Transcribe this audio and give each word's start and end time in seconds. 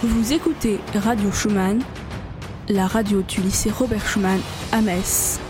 Vous 0.00 0.32
écoutez 0.32 0.78
Radio 0.94 1.32
Schumann, 1.32 1.82
la 2.68 2.86
radio 2.86 3.20
du 3.20 3.40
lycée 3.40 3.68
Robert 3.68 4.06
Schumann 4.06 4.38
à 4.70 4.80
Metz. 4.80 5.40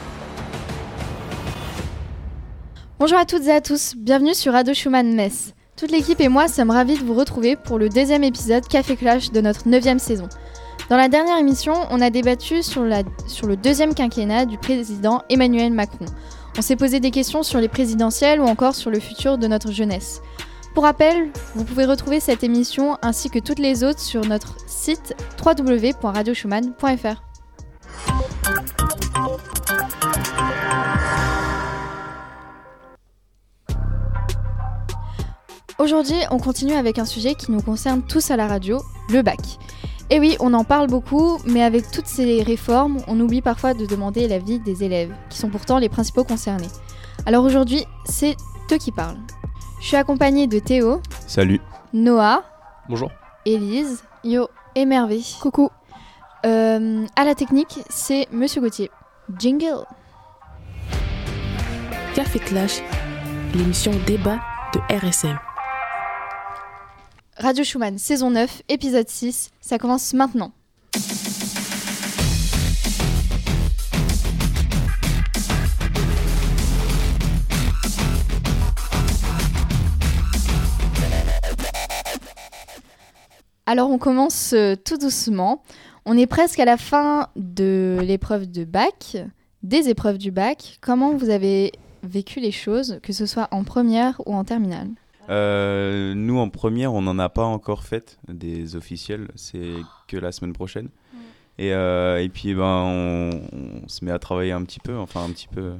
Bonjour 2.98 3.18
à 3.18 3.26
toutes 3.26 3.44
et 3.44 3.52
à 3.52 3.60
tous, 3.60 3.94
bienvenue 3.94 4.32
sur 4.32 4.54
Radio 4.54 4.72
Schumann 4.72 5.14
Metz. 5.14 5.52
Toute 5.76 5.90
l'équipe 5.90 6.18
et 6.22 6.28
moi 6.28 6.48
sommes 6.48 6.70
ravis 6.70 6.98
de 6.98 7.04
vous 7.04 7.12
retrouver 7.12 7.56
pour 7.56 7.78
le 7.78 7.90
deuxième 7.90 8.24
épisode 8.24 8.66
Café 8.66 8.96
Clash 8.96 9.32
de 9.32 9.42
notre 9.42 9.68
neuvième 9.68 9.98
saison. 9.98 10.30
Dans 10.88 10.96
la 10.96 11.08
dernière 11.08 11.36
émission, 11.36 11.74
on 11.90 12.00
a 12.00 12.08
débattu 12.08 12.62
sur, 12.62 12.86
sur 13.26 13.48
le 13.48 13.56
deuxième 13.58 13.92
quinquennat 13.92 14.46
du 14.46 14.56
président 14.56 15.24
Emmanuel 15.28 15.74
Macron. 15.74 16.06
On 16.56 16.62
s'est 16.62 16.76
posé 16.76 17.00
des 17.00 17.10
questions 17.10 17.42
sur 17.42 17.60
les 17.60 17.68
présidentielles 17.68 18.40
ou 18.40 18.44
encore 18.44 18.74
sur 18.74 18.90
le 18.90 18.98
futur 18.98 19.36
de 19.36 19.46
notre 19.46 19.72
jeunesse. 19.72 20.22
Pour 20.74 20.84
rappel, 20.84 21.30
vous 21.54 21.64
pouvez 21.64 21.84
retrouver 21.84 22.20
cette 22.20 22.44
émission 22.44 22.98
ainsi 23.02 23.30
que 23.30 23.38
toutes 23.38 23.58
les 23.58 23.84
autres 23.84 24.00
sur 24.00 24.24
notre 24.24 24.56
site 24.66 25.14
www.radioschumann.fr. 25.44 27.22
Aujourd'hui, 35.78 36.16
on 36.30 36.38
continue 36.38 36.74
avec 36.74 36.98
un 36.98 37.04
sujet 37.04 37.34
qui 37.34 37.52
nous 37.52 37.62
concerne 37.62 38.02
tous 38.02 38.30
à 38.30 38.36
la 38.36 38.48
radio, 38.48 38.82
le 39.10 39.22
bac. 39.22 39.38
Et 40.10 40.18
oui, 40.18 40.36
on 40.40 40.52
en 40.54 40.64
parle 40.64 40.88
beaucoup, 40.88 41.38
mais 41.44 41.62
avec 41.62 41.90
toutes 41.90 42.06
ces 42.06 42.42
réformes, 42.42 42.98
on 43.06 43.20
oublie 43.20 43.42
parfois 43.42 43.74
de 43.74 43.86
demander 43.86 44.26
l'avis 44.26 44.58
des 44.58 44.82
élèves, 44.82 45.14
qui 45.30 45.38
sont 45.38 45.50
pourtant 45.50 45.78
les 45.78 45.88
principaux 45.88 46.24
concernés. 46.24 46.68
Alors 47.26 47.44
aujourd'hui, 47.44 47.84
c'est 48.04 48.36
eux 48.72 48.78
qui 48.78 48.90
parlent. 48.90 49.18
Je 49.80 49.86
suis 49.86 49.96
accompagnée 49.96 50.46
de 50.46 50.58
Théo. 50.58 51.00
Salut. 51.26 51.60
Noah. 51.92 52.42
Bonjour. 52.88 53.10
Élise. 53.44 54.02
Yo. 54.24 54.48
Et 54.74 54.84
Mervé. 54.84 55.20
Coucou. 55.40 55.70
Euh, 56.46 57.06
à 57.16 57.24
la 57.24 57.34
technique, 57.34 57.80
c'est 57.88 58.26
Monsieur 58.32 58.60
Gauthier. 58.60 58.90
Jingle. 59.38 59.84
Café 62.14 62.38
Clash, 62.38 62.80
l'émission 63.54 63.92
débat 64.06 64.40
de 64.74 64.80
RSM. 64.96 65.38
Radio 67.36 67.62
Schumann, 67.62 67.98
saison 67.98 68.30
9, 68.30 68.62
épisode 68.68 69.08
6. 69.08 69.50
Ça 69.60 69.78
commence 69.78 70.12
maintenant. 70.14 70.52
Alors 83.68 83.90
on 83.90 83.98
commence 83.98 84.54
euh, 84.54 84.76
tout 84.82 84.96
doucement. 84.96 85.62
On 86.06 86.16
est 86.16 86.26
presque 86.26 86.58
à 86.58 86.64
la 86.64 86.78
fin 86.78 87.28
de 87.36 87.98
l'épreuve 88.00 88.50
de 88.50 88.64
bac, 88.64 89.18
des 89.62 89.90
épreuves 89.90 90.16
du 90.16 90.30
bac. 90.30 90.78
Comment 90.80 91.14
vous 91.14 91.28
avez 91.28 91.72
vécu 92.02 92.40
les 92.40 92.50
choses, 92.50 92.98
que 93.02 93.12
ce 93.12 93.26
soit 93.26 93.46
en 93.50 93.64
première 93.64 94.22
ou 94.24 94.34
en 94.34 94.42
terminale? 94.42 94.88
Euh, 95.28 96.14
nous, 96.14 96.38
en 96.38 96.48
première, 96.48 96.94
on 96.94 97.02
n'en 97.02 97.18
a 97.18 97.28
pas 97.28 97.44
encore 97.44 97.82
fait 97.82 98.16
des 98.26 98.74
officiels. 98.74 99.28
C'est 99.34 99.74
que 100.06 100.16
la 100.16 100.32
semaine 100.32 100.54
prochaine. 100.54 100.88
Et, 101.58 101.74
euh, 101.74 102.22
et 102.22 102.30
puis, 102.30 102.54
ben, 102.54 102.64
on, 102.64 103.30
on 103.52 103.86
se 103.86 104.02
met 104.02 104.12
à 104.12 104.18
travailler 104.18 104.52
un 104.52 104.64
petit 104.64 104.80
peu. 104.80 104.96
Enfin, 104.96 105.24
un 105.24 105.30
petit 105.30 105.48
peu. 105.48 105.74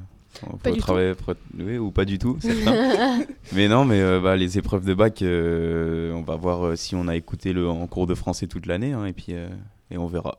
On 0.47 0.57
Pas 0.57 0.71
peut 0.71 0.73
du 0.73 0.81
travailler, 0.81 1.15
oui, 1.59 1.79
ou 1.79 1.91
pas 1.91 2.05
du 2.05 2.19
tout, 2.19 2.37
certains. 2.41 3.21
mais 3.53 3.69
non, 3.69 3.85
mais 3.85 4.01
euh, 4.01 4.21
bah, 4.21 4.37
les 4.37 4.59
épreuves 4.59 4.85
de 4.85 4.95
bac, 4.95 5.23
euh, 5.23 6.13
on 6.13 6.23
va 6.23 6.37
voir 6.37 6.65
euh, 6.65 6.77
si 6.77 6.95
on 6.95 7.09
a 7.09 7.17
écouté 7.17 7.53
le 7.53 7.69
en 7.69 7.87
cours 7.87 8.07
de 8.07 8.15
français 8.15 8.47
toute 8.47 8.67
l'année, 8.67 8.93
hein, 8.93 9.05
et 9.07 9.13
puis 9.13 9.27
euh, 9.31 9.49
et 9.91 9.99
on 9.99 10.07
verra. 10.07 10.39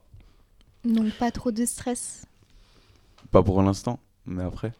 Donc 0.86 1.12
pas 1.18 1.32
trop 1.32 1.52
de 1.52 1.66
stress? 1.66 2.26
Pas 3.32 3.44
pour 3.44 3.62
l'instant, 3.62 4.00
mais 4.26 4.44
après. 4.44 4.72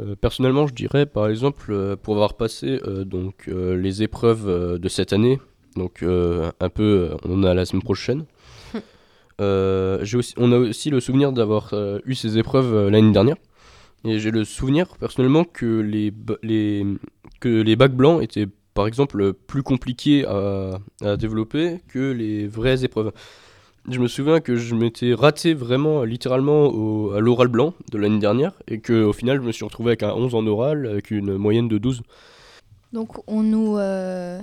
Euh, 0.00 0.14
personnellement, 0.14 0.66
je 0.66 0.74
dirais 0.74 1.06
par 1.06 1.28
exemple 1.28 1.72
euh, 1.72 1.96
pour 1.96 2.14
avoir 2.14 2.34
passé 2.34 2.80
euh, 2.84 3.04
donc 3.04 3.44
euh, 3.48 3.76
les 3.76 4.02
épreuves 4.02 4.48
euh, 4.48 4.78
de 4.78 4.88
cette 4.88 5.12
année, 5.12 5.40
donc 5.74 6.02
euh, 6.02 6.50
un 6.60 6.68
peu, 6.68 7.10
euh, 7.12 7.16
on 7.24 7.44
a 7.44 7.54
la 7.54 7.64
semaine 7.64 7.82
prochaine. 7.82 8.24
Euh, 9.38 10.02
aussi, 10.14 10.32
on 10.38 10.50
a 10.50 10.56
aussi 10.56 10.88
le 10.88 10.98
souvenir 10.98 11.30
d'avoir 11.30 11.74
euh, 11.74 11.98
eu 12.06 12.14
ces 12.14 12.38
épreuves 12.38 12.74
euh, 12.74 12.88
l'année 12.88 13.12
dernière, 13.12 13.36
et 14.04 14.18
j'ai 14.18 14.30
le 14.30 14.44
souvenir 14.44 14.96
personnellement 14.98 15.44
que 15.44 15.80
les 15.80 16.12
les 16.42 16.84
que 17.40 17.48
les 17.48 17.76
bacs 17.76 17.94
blancs 17.94 18.22
étaient 18.22 18.46
par 18.74 18.86
exemple 18.86 19.32
plus 19.32 19.62
compliqués 19.62 20.26
à, 20.26 20.78
à 21.02 21.16
développer 21.16 21.80
que 21.88 22.12
les 22.12 22.46
vraies 22.46 22.84
épreuves. 22.84 23.12
Je 23.88 23.98
me 24.00 24.08
souviens 24.08 24.40
que 24.40 24.56
je 24.56 24.74
m'étais 24.74 25.14
raté 25.14 25.54
vraiment 25.54 26.02
littéralement 26.02 26.64
au- 26.66 27.12
à 27.12 27.20
l'oral 27.20 27.48
blanc 27.48 27.72
de 27.92 27.98
l'année 27.98 28.18
dernière 28.18 28.52
et 28.68 28.80
que 28.80 29.02
au 29.04 29.12
final 29.12 29.38
je 29.40 29.46
me 29.46 29.52
suis 29.52 29.64
retrouvé 29.64 29.90
avec 29.90 30.02
un 30.02 30.12
11 30.12 30.34
en 30.34 30.46
oral 30.46 30.86
avec 30.86 31.10
une 31.10 31.36
moyenne 31.36 31.68
de 31.68 31.78
12. 31.78 32.02
Donc 32.92 33.18
on 33.28 33.42
nous 33.42 33.76
euh, 33.78 34.40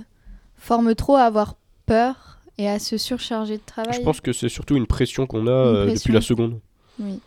forme 0.56 0.94
trop 0.94 1.16
à 1.16 1.22
avoir 1.22 1.56
peur 1.86 2.38
et 2.58 2.68
à 2.68 2.78
se 2.78 2.96
surcharger 2.96 3.56
de 3.58 3.62
travail. 3.66 3.94
Je 3.94 4.00
pense 4.04 4.20
que 4.20 4.32
c'est 4.32 4.48
surtout 4.48 4.76
une 4.76 4.86
pression 4.86 5.26
qu'on 5.26 5.46
a 5.46 5.50
Une 5.50 5.56
euh, 5.76 5.84
pression. 5.86 5.94
depuis 5.94 6.12
la 6.12 6.20
seconde. 6.20 6.60
Oui. 6.98 7.20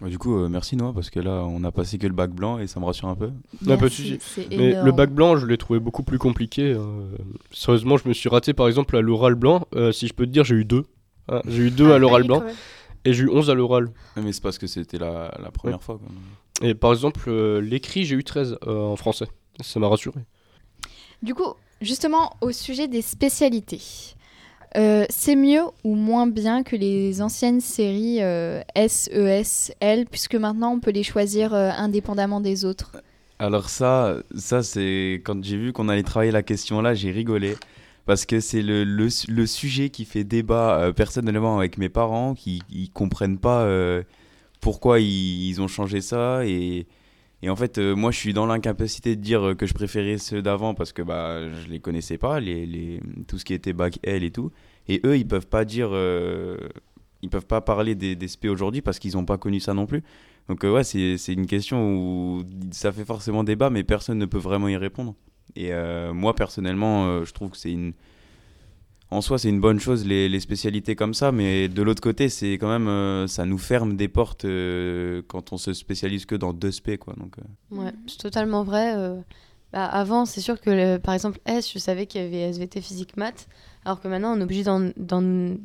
Bah, 0.00 0.08
du 0.08 0.18
coup, 0.18 0.36
euh, 0.38 0.48
merci 0.48 0.76
Noah, 0.76 0.92
parce 0.92 1.10
que 1.10 1.18
là, 1.18 1.44
on 1.44 1.64
a 1.64 1.72
passé 1.72 1.98
que 1.98 2.06
le 2.06 2.12
bac 2.12 2.30
blanc 2.30 2.58
et 2.60 2.66
ça 2.68 2.78
me 2.78 2.84
rassure 2.84 3.08
un 3.08 3.16
peu. 3.16 3.26
Non, 3.26 3.32
pas 3.60 3.76
de 3.76 3.80
Merci, 3.82 3.96
souci. 4.18 4.18
c'est 4.20 4.56
Mais 4.56 4.70
énorme. 4.70 4.86
le 4.86 4.92
bac 4.92 5.10
blanc, 5.10 5.36
je 5.36 5.46
l'ai 5.46 5.58
trouvé 5.58 5.80
beaucoup 5.80 6.02
plus 6.04 6.18
compliqué. 6.18 6.72
euh. 6.72 7.08
Sérieusement, 7.52 7.96
je 7.96 8.08
me 8.08 8.12
suis 8.14 8.28
raté 8.28 8.52
par 8.52 8.68
exemple 8.68 8.96
à 8.96 9.00
l'oral 9.00 9.34
blanc. 9.34 9.66
Euh, 9.74 9.90
si 9.92 10.06
je 10.06 10.14
peux 10.14 10.24
te 10.26 10.30
dire, 10.30 10.44
j'ai 10.44 10.54
eu 10.54 10.64
deux. 10.64 10.84
Ah, 11.28 11.42
j'ai 11.48 11.64
eu 11.64 11.70
deux 11.70 11.90
à 11.92 11.98
l'oral 11.98 12.22
blanc 12.24 12.42
et 13.04 13.12
j'ai 13.12 13.24
eu 13.24 13.28
11 13.28 13.50
à 13.50 13.54
l'oral. 13.54 13.86
Ouais, 14.16 14.22
Mais 14.22 14.32
c'est 14.32 14.42
parce 14.42 14.56
que 14.58 14.66
c'était 14.66 14.98
la, 14.98 15.34
la 15.42 15.50
première 15.50 15.82
fois. 15.82 15.98
quoi. 15.98 16.08
Et 16.68 16.74
par 16.74 16.92
exemple, 16.92 17.20
euh, 17.28 17.60
l'écrit, 17.60 18.04
j'ai 18.04 18.14
eu 18.16 18.24
13 18.24 18.56
euh, 18.66 18.80
en 18.86 18.96
français. 18.96 19.26
Ça 19.60 19.78
m'a 19.80 19.88
rassuré. 19.88 20.20
Du 21.22 21.34
coup, 21.34 21.54
justement 21.80 22.36
au 22.40 22.52
sujet 22.52 22.86
des 22.88 23.02
spécialités. 23.02 23.80
Euh, 24.76 25.06
c'est 25.08 25.36
mieux 25.36 25.62
ou 25.82 25.94
moins 25.94 26.26
bien 26.26 26.62
que 26.62 26.76
les 26.76 27.22
anciennes 27.22 27.60
séries 27.60 28.18
euh, 28.20 28.60
S, 28.74 29.08
E, 29.14 29.26
S, 29.26 29.72
L, 29.80 30.04
puisque 30.10 30.34
maintenant 30.34 30.72
on 30.74 30.80
peut 30.80 30.90
les 30.90 31.02
choisir 31.02 31.54
euh, 31.54 31.70
indépendamment 31.70 32.40
des 32.40 32.64
autres. 32.64 32.92
Alors 33.38 33.70
ça, 33.70 34.16
ça 34.36 34.62
c'est 34.62 35.22
quand 35.24 35.42
j'ai 35.42 35.56
vu 35.56 35.72
qu'on 35.72 35.88
allait 35.88 36.02
travailler 36.02 36.32
la 36.32 36.42
question 36.42 36.82
là, 36.82 36.92
j'ai 36.94 37.10
rigolé 37.10 37.56
parce 38.04 38.26
que 38.26 38.40
c'est 38.40 38.62
le, 38.62 38.84
le, 38.84 39.08
su- 39.10 39.30
le 39.30 39.46
sujet 39.46 39.90
qui 39.90 40.04
fait 40.04 40.24
débat 40.24 40.80
euh, 40.80 40.92
personnellement 40.92 41.56
avec 41.58 41.78
mes 41.78 41.88
parents 41.88 42.34
qui 42.34 42.62
ils 42.70 42.90
comprennent 42.90 43.38
pas 43.38 43.66
pourquoi 44.60 45.00
ils, 45.00 45.48
ils 45.48 45.62
ont 45.62 45.68
changé 45.68 46.00
ça 46.00 46.44
et, 46.44 46.86
et 47.42 47.50
en 47.50 47.56
fait 47.56 47.78
euh, 47.78 47.94
moi 47.94 48.10
je 48.10 48.18
suis 48.18 48.32
dans 48.32 48.46
l'incapacité 48.46 49.16
de 49.16 49.20
dire 49.20 49.54
que 49.56 49.66
je 49.66 49.74
préférais 49.74 50.18
ceux 50.18 50.42
d'avant 50.42 50.74
parce 50.74 50.92
que 50.92 51.02
bah 51.02 51.52
je 51.52 51.68
les 51.68 51.80
connaissais 51.80 52.18
pas 52.18 52.40
les, 52.40 52.66
les 52.66 53.00
tout 53.26 53.38
ce 53.38 53.44
qui 53.44 53.54
était 53.54 53.72
bac 53.72 53.98
L 54.02 54.24
et 54.24 54.30
tout 54.30 54.50
et 54.88 55.00
eux 55.04 55.16
ils 55.16 55.26
peuvent 55.26 55.46
pas 55.46 55.64
dire 55.64 55.90
euh, 55.92 56.56
ils 57.22 57.28
peuvent 57.28 57.46
pas 57.46 57.60
parler 57.60 57.94
des, 57.94 58.16
des 58.16 58.28
SP 58.28 58.46
aujourd'hui 58.46 58.82
parce 58.82 58.98
qu'ils 58.98 59.16
ont 59.16 59.24
pas 59.24 59.38
connu 59.38 59.60
ça 59.60 59.74
non 59.74 59.86
plus. 59.86 60.02
Donc 60.48 60.64
euh, 60.64 60.72
ouais, 60.72 60.84
c'est 60.84 61.32
une 61.32 61.46
question 61.46 61.94
où 61.94 62.42
ça 62.70 62.92
fait 62.92 63.04
forcément 63.04 63.44
débat, 63.44 63.70
mais 63.70 63.84
personne 63.84 64.18
ne 64.18 64.26
peut 64.26 64.38
vraiment 64.38 64.68
y 64.68 64.76
répondre. 64.76 65.14
Et 65.56 65.72
euh, 65.72 66.12
moi, 66.12 66.34
personnellement, 66.34 67.06
euh, 67.06 67.24
je 67.24 67.32
trouve 67.32 67.50
que 67.50 67.56
c'est 67.56 67.72
une... 67.72 67.92
En 69.10 69.22
soi, 69.22 69.38
c'est 69.38 69.48
une 69.48 69.60
bonne 69.60 69.80
chose, 69.80 70.04
les, 70.06 70.40
spécialités 70.40 70.94
comme 70.94 71.14
ça, 71.14 71.32
mais 71.32 71.68
de 71.68 71.82
l'autre 71.82 72.02
côté, 72.02 72.28
c'est 72.28 72.54
quand 72.54 72.68
même... 72.68 72.88
euh, 72.88 73.26
ça 73.26 73.46
nous 73.46 73.56
ferme 73.56 73.96
des 73.96 74.08
portes 74.08 74.44
euh, 74.44 75.22
quand 75.28 75.52
on 75.52 75.56
se 75.56 75.72
spécialise 75.72 76.26
que 76.26 76.34
dans 76.34 76.52
deux 76.52 76.70
spé, 76.70 76.98
quoi. 76.98 77.14
Donc, 77.16 77.36
euh, 77.38 77.76
Ouais, 77.76 77.92
c'est 78.06 78.18
totalement 78.18 78.64
vrai. 78.64 78.94
bah, 79.72 79.86
avant, 79.86 80.26
c'est 80.26 80.42
sûr 80.42 80.60
que, 80.60 80.98
par 80.98 81.14
exemple, 81.14 81.40
S, 81.46 81.72
je 81.72 81.78
savais 81.78 82.04
qu'il 82.06 82.20
y 82.20 82.24
avait 82.24 82.50
SVT 82.50 82.82
physique 82.82 83.16
maths, 83.16 83.48
alors 83.86 84.00
que 84.00 84.08
maintenant, 84.08 84.36
on 84.36 84.40
est 84.40 84.44
obligé 84.44 84.64
d'en- 84.64 84.92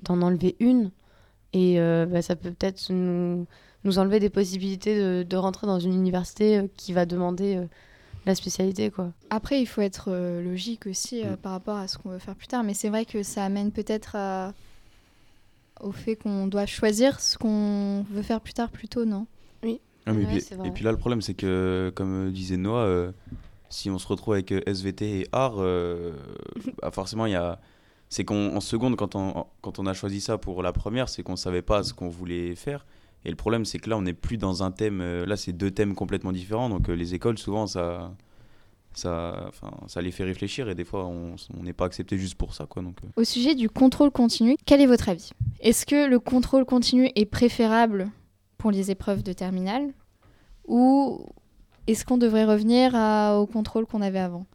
enlever 0.07 0.56
une. 0.62 0.92
Et 1.51 1.78
bah, 1.80 2.22
ça 2.22 2.38
peut 2.38 2.51
peut-être 2.51 2.92
nous, 2.94 3.46
nous 3.84 4.00
enlever 4.00 4.22
des 4.22 4.30
possibilités 4.30 5.25
de, 5.25 5.36
rentrer 5.36 5.68
dans 5.68 5.80
une 5.80 5.94
université 5.94 6.69
qui 6.78 6.94
va 6.94 7.06
demander 7.06 7.60
la 8.25 8.36
spécialité, 8.36 8.90
quoi. 8.90 9.12
Après, 9.30 9.60
il 9.62 9.66
faut 9.66 9.81
être 9.81 10.06
euh, 10.10 10.42
logique 10.42 10.88
aussi 10.88 11.24
euh, 11.25 11.34
Mm. 11.34 11.38
par 11.38 11.52
rapport 11.54 11.78
à 11.78 11.88
ce 11.88 11.98
qu'on 11.98 12.10
veut 12.10 12.20
faire 12.20 12.36
plus 12.36 12.48
tard, 12.48 12.64
mais 12.64 12.74
c'est 12.74 12.90
vrai 12.90 13.06
que 13.06 13.22
ça 13.24 13.44
amène 13.46 13.72
peut-être 13.72 14.16
à- 14.16 14.54
au 15.81 15.92
fait 15.92 16.16
qu'on 16.16 16.48
doit 16.48 16.66
choisir 16.66 17.20
ce 17.20 17.38
qu'on 17.38 18.06
veut 18.10 18.22
faire 18.22 18.40
plus 18.42 18.54
tard 18.54 18.70
plus 18.70 18.88
tôt, 18.88 19.06
non? 19.06 19.28
Ah, 20.06 20.12
mais 20.12 20.25
Ouais, 20.25 20.31
puis- 20.34 20.42
c'est 20.42 20.56
vrai. 20.56 20.68
et 20.68 20.72
puis 20.72 20.84
là, 20.84 20.92
le 20.92 20.98
problème, 20.98 21.22
c'est 21.22 21.34
que, 21.34 21.90
comme 21.96 22.30
disait 22.34 22.58
Noah, 22.58 22.81
euh, 22.84 23.12
si 23.70 23.90
on 23.90 23.98
se 23.98 24.06
retrouve 24.08 24.34
avec 24.34 24.52
SVT 24.52 25.22
et 25.22 25.28
art, 25.31 25.56
euh, 25.60 26.12
bah, 26.81 26.92
forcément, 26.92 27.25
il 27.25 27.31
y 27.31 27.36
a. 27.36 27.60
C'est 28.10 28.25
qu'en 28.25 28.54
en 28.56 28.60
seconde, 28.60 28.96
quand 28.98 29.16
on, 29.16 29.46
quand 29.62 29.80
on 29.80 29.86
a 29.88 29.94
choisi 29.94 30.20
ça 30.22 30.38
pour 30.38 30.62
la 30.62 30.74
première, 30.74 31.08
c'est 31.10 31.24
qu'on 31.24 31.38
savait 31.38 31.62
pas 31.62 31.84
ce 31.84 31.94
qu'on 31.94 32.10
voulait 32.10 32.54
faire. 32.56 32.86
Et 33.25 33.30
le 33.30 33.36
problème, 33.36 33.66
c'est 33.66 33.80
que 33.80 33.90
là, 33.90 33.98
on 33.98 34.02
n'est 34.02 34.14
plus 34.14 34.38
dans 34.38 34.64
un 34.64 34.72
thème. 34.72 35.00
euh, 35.02 35.25
là, 35.25 35.38
c'est 35.38 35.54
deux 35.54 35.72
thèmes 35.72 35.96
complètement 35.96 36.31
différents. 36.31 36.70
Donc, 36.70 36.90
euh, 36.90 36.94
les 36.94 37.14
écoles, 37.16 37.38
souvent, 37.38 37.68
ça. 37.68 38.12
ça, 38.94 39.46
enfin, 39.48 39.72
ça 39.88 40.02
les 40.02 40.12
fait 40.12 40.24
réfléchir 40.24 40.70
et 40.70 40.75
des 40.75 40.86
fois 40.86 41.06
on 41.06 41.36
on 41.58 41.64
n'est 41.64 41.74
pas 41.74 41.86
accepté 41.86 42.18
juste 42.18 42.36
pour 42.36 42.54
ça, 42.54 42.66
quoi. 42.68 42.81
Donc, 42.84 42.98
euh. 43.04 43.08
Au 43.22 43.24
sujet 43.24 43.56
du 43.56 43.70
contrôle 43.70 44.12
continu, 44.12 44.56
quel 44.66 44.81
est 44.81 44.86
votre 44.86 45.10
avis? 45.10 45.31
Est-ce 45.62 45.86
que 45.86 46.08
le 46.08 46.20
contrôle 46.20 46.66
continu 46.66 47.10
est 47.16 47.25
préférable 47.25 48.10
pour 48.60 48.70
les 48.72 48.92
épreuves 48.92 49.24
de 49.24 49.34
terminale 49.34 49.94
ou 50.68 51.25
est-ce 51.88 52.06
qu'on 52.06 52.18
devrait 52.18 52.46
revenir 52.46 52.92
à- 52.96 53.40
au 53.40 53.46
contrôle 53.48 53.86
qu'on 53.86 54.02
avait 54.02 54.20
avant? 54.20 54.46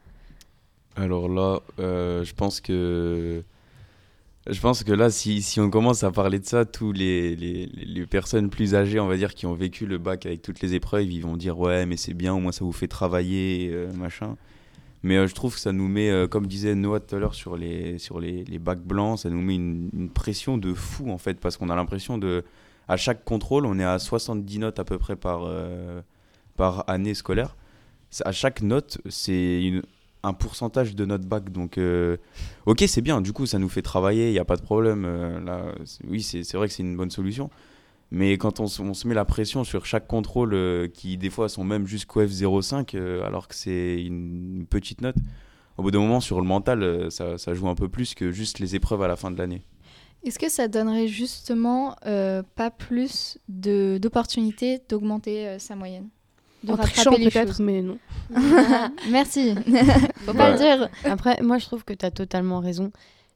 Alors 0.96 1.28
là, 1.28 1.60
euh, 1.78 2.24
je 2.24 2.34
pense 2.34 2.60
que 2.60 3.42
je 4.48 4.60
pense 4.60 4.82
que 4.82 4.92
là, 4.92 5.10
si, 5.10 5.58
on 5.60 5.70
commence 5.70 6.04
à 6.04 6.10
parler 6.10 6.38
de 6.38 6.46
ça, 6.46 6.64
tous 6.64 6.92
les, 6.92 8.06
personnes 8.10 8.50
plus 8.50 8.74
âgées, 8.74 8.98
on 9.00 9.06
va 9.06 9.16
dire, 9.16 9.34
qui 9.34 9.46
ont 9.46 9.54
vécu 9.54 9.86
le 9.86 9.98
bac 9.98 10.26
avec 10.26 10.42
toutes 10.42 10.60
les 10.60 10.74
épreuves, 10.74 11.10
ils 11.10 11.20
vont 11.20 11.36
dire 11.36 11.58
ouais, 11.58 11.86
mais 11.86 11.96
c'est 11.96 12.14
bien, 12.14 12.34
au 12.34 12.38
moins 12.40 12.52
ça 12.52 12.64
vous 12.64 12.72
fait 12.72 12.88
travailler, 12.88 13.70
euh, 13.72 13.92
machin. 13.92 14.36
Mais 15.02 15.16
euh, 15.16 15.26
je 15.26 15.34
trouve 15.34 15.54
que 15.54 15.60
ça 15.60 15.72
nous 15.72 15.88
met, 15.88 16.10
euh, 16.10 16.26
comme 16.26 16.46
disait 16.46 16.74
Noah 16.74 17.00
tout 17.00 17.16
à 17.16 17.18
l'heure 17.18 17.34
sur 17.34 17.56
les 17.56 17.98
sur 17.98 18.20
les, 18.20 18.44
les 18.44 18.58
bacs 18.58 18.82
blancs, 18.82 19.20
ça 19.20 19.30
nous 19.30 19.40
met 19.40 19.54
une, 19.54 19.90
une 19.92 20.10
pression 20.10 20.58
de 20.58 20.74
fou 20.74 21.10
en 21.10 21.18
fait, 21.18 21.38
parce 21.40 21.56
qu'on 21.56 21.70
a 21.70 21.76
l'impression 21.76 22.18
de 22.18 22.44
à 22.88 22.96
chaque 22.96 23.24
contrôle, 23.24 23.66
on 23.66 23.78
est 23.78 23.84
à 23.84 23.98
70 23.98 24.58
notes 24.60 24.78
à 24.78 24.84
peu 24.84 24.98
près 24.98 25.16
par 25.16 25.48
par 26.56 26.84
année 26.88 27.14
scolaire. 27.14 27.56
À 28.24 28.32
chaque 28.32 28.62
note, 28.62 28.98
c'est 29.08 29.62
une- 29.62 29.82
un 30.22 30.32
pourcentage 30.32 30.94
de 30.94 31.04
notre 31.04 31.26
bac. 31.26 31.50
Donc, 31.50 31.78
euh, 31.78 32.16
ok, 32.66 32.84
c'est 32.86 33.00
bien. 33.00 33.20
Du 33.20 33.32
coup, 33.32 33.46
ça 33.46 33.58
nous 33.58 33.68
fait 33.68 33.82
travailler. 33.82 34.28
Il 34.28 34.32
n'y 34.32 34.38
a 34.38 34.44
pas 34.44 34.56
de 34.56 34.62
problème. 34.62 35.04
euh, 35.06 35.40
là, 35.40 35.74
oui, 36.08 36.22
c'est 36.22 36.54
vrai 36.54 36.68
que 36.68 36.74
c'est 36.74 36.82
une 36.82 36.96
bonne 36.96 37.10
solution. 37.10 37.50
Mais 38.10 38.38
quand 38.38 38.58
on, 38.60 38.66
se- 38.66 39.06
met 39.06 39.14
la 39.14 39.24
pression 39.24 39.64
sur 39.64 39.84
chaque 39.84 40.06
contrôle, 40.06 40.54
euh, 40.54 40.88
qui 40.88 41.16
des 41.18 41.30
fois 41.30 41.48
sont 41.48 41.62
même 41.64 41.86
jusqu'au 41.86 42.22
F05, 42.22 42.94
euh, 42.94 43.22
alors 43.24 43.48
que 43.48 43.54
c'est 43.54 44.02
une 44.02 44.66
petite 44.68 45.02
note, 45.02 45.16
au 45.76 45.82
bout 45.82 45.90
d'un 45.90 46.00
moment, 46.00 46.20
sur 46.20 46.40
le 46.40 46.46
mental, 46.46 47.10
ça, 47.10 47.36
joue 47.54 47.68
un 47.68 47.74
peu 47.74 47.88
plus 47.88 48.14
que 48.14 48.30
juste 48.32 48.58
les 48.58 48.74
épreuves 48.74 49.02
à 49.02 49.08
la 49.08 49.16
fin 49.16 49.30
de 49.30 49.36
l'année. 49.38 49.62
Est-ce 50.24 50.38
que 50.38 50.48
ça 50.48 50.66
donnerait 50.66 51.06
justement 51.06 51.94
pas 52.56 52.70
plus 52.70 53.38
d'opportunités 53.48 54.80
d'augmenter 54.88 55.58
sa 55.60 55.76
moyenne? 55.76 56.08
De 56.64 56.72
En 56.72 56.76
trichant 56.76 57.10
rattraper 57.10 57.24
les 57.24 57.30
peut-être, 57.30 57.48
choses 57.48 57.60
mais 57.60 57.82
non. 57.82 57.98
Merci. 59.10 59.54
Faut 60.26 60.34
pas 60.34 60.50
le 60.52 60.58
dire. 60.58 60.88
Après, 61.04 61.40
moi, 61.42 61.58
je 61.58 61.66
trouve 61.66 61.84
que 61.84 61.92
tu 61.94 62.04
as 62.04 62.10
totalement 62.10 62.58
raison. 62.60 62.90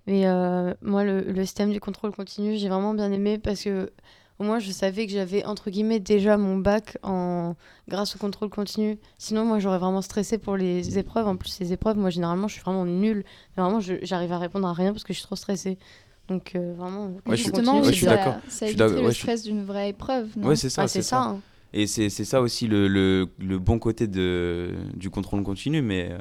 Mais 0.07 0.27
euh, 0.27 0.75
moi, 0.83 1.05
le, 1.05 1.21
le 1.21 1.45
système 1.45 1.71
du 1.73 1.79
contrôle 1.81 2.11
continu, 2.13 2.57
j'ai 2.57 2.69
vraiment 2.69 2.95
bien 2.95 3.13
aimé 3.13 3.39
parce 3.39 3.63
que 3.63 3.91
au 4.39 4.45
moins, 4.45 4.59
je 4.59 4.73
savais 4.73 5.07
que 5.07 5.13
j'avais, 5.13 5.45
entre 5.45 5.71
guillemets, 5.71 6.01
déjà 6.01 6.37
mon 6.37 6.57
bac 6.57 6.99
en... 7.05 7.55
grâce 7.87 8.17
au 8.17 8.19
contrôle 8.19 8.49
continu. 8.49 8.99
Sinon, 9.19 9.45
moi, 9.45 9.61
j'aurais 9.61 9.79
vraiment 9.79 10.03
stressé 10.03 10.37
pour 10.39 10.57
les 10.57 10.99
épreuves. 10.99 11.29
En 11.29 11.37
plus, 11.37 11.61
les 11.61 11.73
épreuves, 11.73 11.97
moi, 11.97 12.11
généralement, 12.11 12.49
je 12.49 12.55
suis 12.55 12.63
vraiment 12.63 12.85
nulle. 12.85 13.23
Mais 13.57 13.63
vraiment, 13.63 13.79
je- 13.79 13.95
j'arrive 14.03 14.33
à 14.33 14.39
répondre 14.39 14.67
à 14.67 14.73
rien 14.73 14.91
parce 14.93 15.05
que 15.05 15.13
je 15.13 15.19
suis 15.19 15.27
trop 15.27 15.37
stressée. 15.37 15.79
Donc, 16.27 16.53
euh, 16.57 16.75
vraiment, 16.77 17.13
Justement, 17.31 17.85
je 17.85 17.93
suis 17.93 18.07
d'accord. 18.07 18.35
ça 18.49 18.67
évite 18.67 18.81
le 18.81 19.11
suis- 19.13 19.21
stress 19.23 19.45
d'une 19.45 19.65
vraie 19.65 19.91
épreuve. 19.91 20.31
Non? 20.37 20.49
Ouais, 20.49 20.57
c'est 20.57 20.71
ça. 20.71 20.83
Ah, 20.83 20.89
c'est 20.89 21.03
ça. 21.03 21.21
hein. 21.21 21.41
Et 21.75 21.87
c'est 21.87 22.11
c'est 22.11 22.25
ça 22.25 22.41
aussi 22.43 22.67
le, 22.69 22.87
le, 22.89 23.29
le 23.39 23.59
bon 23.59 23.79
côté 23.79 24.07
de, 24.07 24.75
du 24.95 25.09
contrôle 25.11 25.43
continu. 25.43 25.81
Mais 25.83 26.09
euh, 26.13 26.19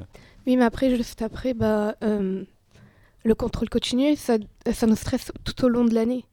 Oui, 0.48 0.56
mais 0.58 0.64
après, 0.64 0.96
juste 0.96 1.22
après, 1.22 1.54
bah, 1.54 1.96
euh, 2.04 2.44
le 3.26 3.36
contrôle 3.36 3.70
continu, 3.70 4.16
ça, 4.16 4.38
ça 4.72 4.88
nous 4.88 4.96
stresse 4.96 5.32
tout 5.44 5.66
au 5.66 5.70
long 5.70 5.86
de 5.86 5.94
l'année. 5.94 6.26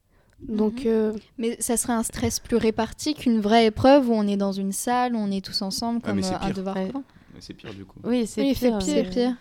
Donc, 0.49 0.85
Mhm. 0.85 0.87
euh, 0.87 1.12
Mais 1.37 1.56
ça 1.61 1.76
serait 1.76 1.94
un 1.94 2.05
stress 2.05 2.38
plus 2.38 2.56
réparti 2.56 3.15
qu'une 3.15 3.41
vraie 3.41 3.67
épreuve 3.67 4.09
où 4.09 4.12
on 4.15 4.26
est 4.29 4.37
dans 4.37 4.53
une 4.53 4.70
salle, 4.73 5.17
où 5.17 5.19
on 5.19 5.31
est 5.32 5.44
tous 5.44 5.62
ensemble 5.62 5.99
Ah, 6.05 6.09
comme 6.11 6.19
euh, 6.23 6.38
un 6.41 6.50
devoir 6.50 6.76
Ouais. 6.76 6.93
c'est 7.41 7.55
pire 7.55 7.75
du 7.75 7.85
coup. 7.85 7.99
Oui, 8.05 8.25
c'est 8.26 8.43
Oui, 8.43 8.55
pire. 8.55 8.79
pire. 8.79 9.11
Pire. 9.11 9.37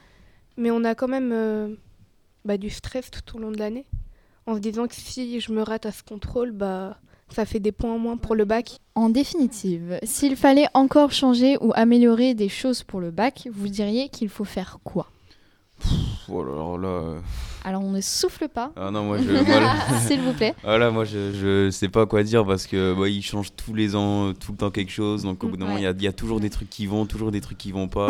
mais 0.57 0.71
on 0.71 0.83
a 0.83 0.95
quand 0.95 1.07
même 1.07 1.31
euh, 1.31 1.75
bah, 2.45 2.57
du 2.57 2.71
stress 2.71 3.11
tout 3.11 3.37
au 3.37 3.39
long 3.39 3.51
de 3.51 3.57
l'année. 3.59 3.85
En 4.47 4.55
se 4.55 4.59
disant 4.59 4.87
que 4.87 4.95
si 4.95 5.39
je 5.39 5.51
me 5.51 5.61
rate 5.61 5.85
à 5.85 5.91
ce 5.91 6.01
contrôle, 6.01 6.51
bah, 6.51 6.99
ça 7.29 7.45
fait 7.45 7.59
des 7.59 7.71
points 7.71 7.93
en 7.93 7.99
moins 7.99 8.17
pour 8.17 8.35
le 8.35 8.45
bac. 8.45 8.79
En 8.95 9.09
définitive, 9.09 9.99
s'il 10.03 10.35
fallait 10.35 10.67
encore 10.73 11.11
changer 11.11 11.57
ou 11.61 11.71
améliorer 11.75 12.33
des 12.33 12.49
choses 12.49 12.83
pour 12.83 12.99
le 12.99 13.11
bac, 13.11 13.47
vous 13.53 13.67
diriez 13.67 14.09
qu'il 14.09 14.29
faut 14.29 14.43
faire 14.45 14.79
quoi? 14.83 15.07
Pff, 15.79 15.91
oh 16.29 16.43
là 16.43 16.51
là, 16.53 16.77
là, 16.77 16.87
euh, 16.87 17.19
Alors 17.63 17.83
on 17.83 17.91
ne 17.91 18.01
souffle 18.01 18.47
pas, 18.47 18.71
Ah 18.75 18.89
non, 18.89 19.03
moi 19.03 19.19
je. 19.19 19.27
s'il 20.07 20.21
vous 20.21 20.33
plaît. 20.33 20.55
Ah 20.63 20.77
là, 20.79 20.89
moi 20.89 21.05
je, 21.05 21.31
je 21.33 21.69
sais 21.69 21.89
pas 21.89 22.07
quoi 22.07 22.23
dire 22.23 22.45
parce 22.45 22.65
que 22.65 22.95
bah, 22.97 23.07
ils 23.07 23.21
changent 23.21 23.53
tous 23.55 23.75
les 23.75 23.95
ans, 23.95 24.33
tout 24.33 24.53
le 24.53 24.57
temps 24.57 24.71
quelque 24.71 24.91
chose. 24.91 25.23
Donc 25.23 25.43
au 25.43 25.47
bout 25.49 25.57
d'un 25.57 25.65
moment, 25.65 25.77
il 25.77 25.83
y 25.83 25.87
a, 25.87 25.91
il 25.91 26.01
y 26.01 26.07
a 26.07 26.13
toujours 26.13 26.39
des 26.39 26.49
trucs 26.49 26.69
qui 26.69 26.87
vont, 26.87 27.05
toujours 27.05 27.31
des 27.31 27.41
trucs 27.41 27.59
qui 27.59 27.71
vont 27.71 27.87
pas. 27.87 28.09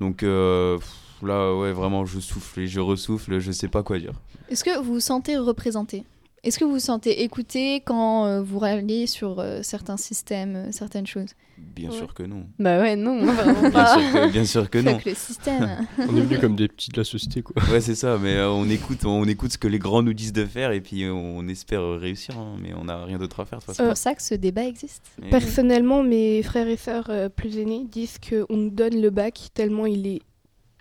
Donc 0.00 0.22
euh, 0.22 0.78
là, 1.22 1.54
ouais, 1.54 1.72
vraiment, 1.72 2.06
je 2.06 2.20
souffle 2.20 2.60
et 2.60 2.66
je 2.66 2.80
ressouffle, 2.80 3.38
je 3.38 3.52
sais 3.52 3.68
pas 3.68 3.82
quoi 3.82 3.98
dire. 3.98 4.14
Est-ce 4.48 4.64
que 4.64 4.78
vous 4.78 4.94
vous 4.94 5.00
sentez 5.00 5.36
représenté? 5.36 6.04
Est-ce 6.44 6.58
que 6.58 6.64
vous 6.64 6.72
vous 6.72 6.78
sentez 6.78 7.22
écouté 7.24 7.82
quand 7.84 8.26
euh, 8.26 8.42
vous 8.42 8.58
râlez 8.60 9.06
sur 9.06 9.40
euh, 9.40 9.60
certains 9.62 9.96
systèmes, 9.96 10.56
euh, 10.56 10.72
certaines 10.72 11.06
choses? 11.06 11.30
Bien 11.58 11.90
Ouais. 11.90 11.96
sûr 11.96 12.14
que 12.14 12.22
non. 12.22 12.46
Bah 12.60 12.78
ouais, 12.78 12.94
non, 12.94 13.24
vraiment 13.32 13.60
Bien 13.62 13.70
pas. 13.72 13.98
sûr 13.98 14.12
que, 14.12 14.30
bien 14.30 14.44
sûr 14.44 14.70
que 14.70 14.78
non. 14.78 14.92
Fuck 14.94 15.04
le 15.06 15.14
système. 15.14 15.86
On 15.98 16.16
est 16.16 16.20
venu 16.20 16.38
comme 16.38 16.54
des 16.54 16.68
petits 16.68 16.90
de 16.90 16.96
la 16.98 17.02
société, 17.04 17.42
quoi. 17.42 17.60
Ouais, 17.72 17.80
c'est 17.80 17.96
ça, 17.96 18.16
mais 18.22 18.36
euh, 18.36 18.48
on 18.50 18.68
écoute, 18.70 19.04
on 19.04 19.24
écoute 19.24 19.50
ce 19.52 19.58
que 19.58 19.66
les 19.66 19.80
grands 19.80 20.02
nous 20.02 20.14
disent 20.14 20.32
de 20.32 20.44
faire 20.46 20.70
et 20.70 20.80
puis 20.80 21.04
on 21.10 21.48
espère 21.48 21.82
réussir, 21.98 22.38
hein, 22.38 22.54
mais 22.62 22.72
on 22.74 22.84
n'a 22.84 23.04
rien 23.04 23.18
d'autre 23.18 23.40
à 23.40 23.44
faire 23.44 23.58
de 23.58 23.64
toute 23.64 23.74
C'est 23.74 23.84
pour 23.84 23.96
ça 23.96 24.14
que 24.14 24.22
ce 24.22 24.34
débat 24.34 24.64
existe. 24.64 25.02
Et- 25.26 25.30
Personnellement, 25.30 26.04
mes 26.04 26.42
frères 26.44 26.68
et 26.68 26.76
sœurs 26.76 27.08
euh, 27.10 27.28
plus 27.28 27.58
aînés 27.58 27.84
disent 27.90 28.18
qu'on 28.20 28.56
nous 28.56 28.70
donne 28.70 29.00
le 29.00 29.10
bac 29.10 29.48
tellement 29.54 29.86
il 29.86 30.06
est 30.06 30.20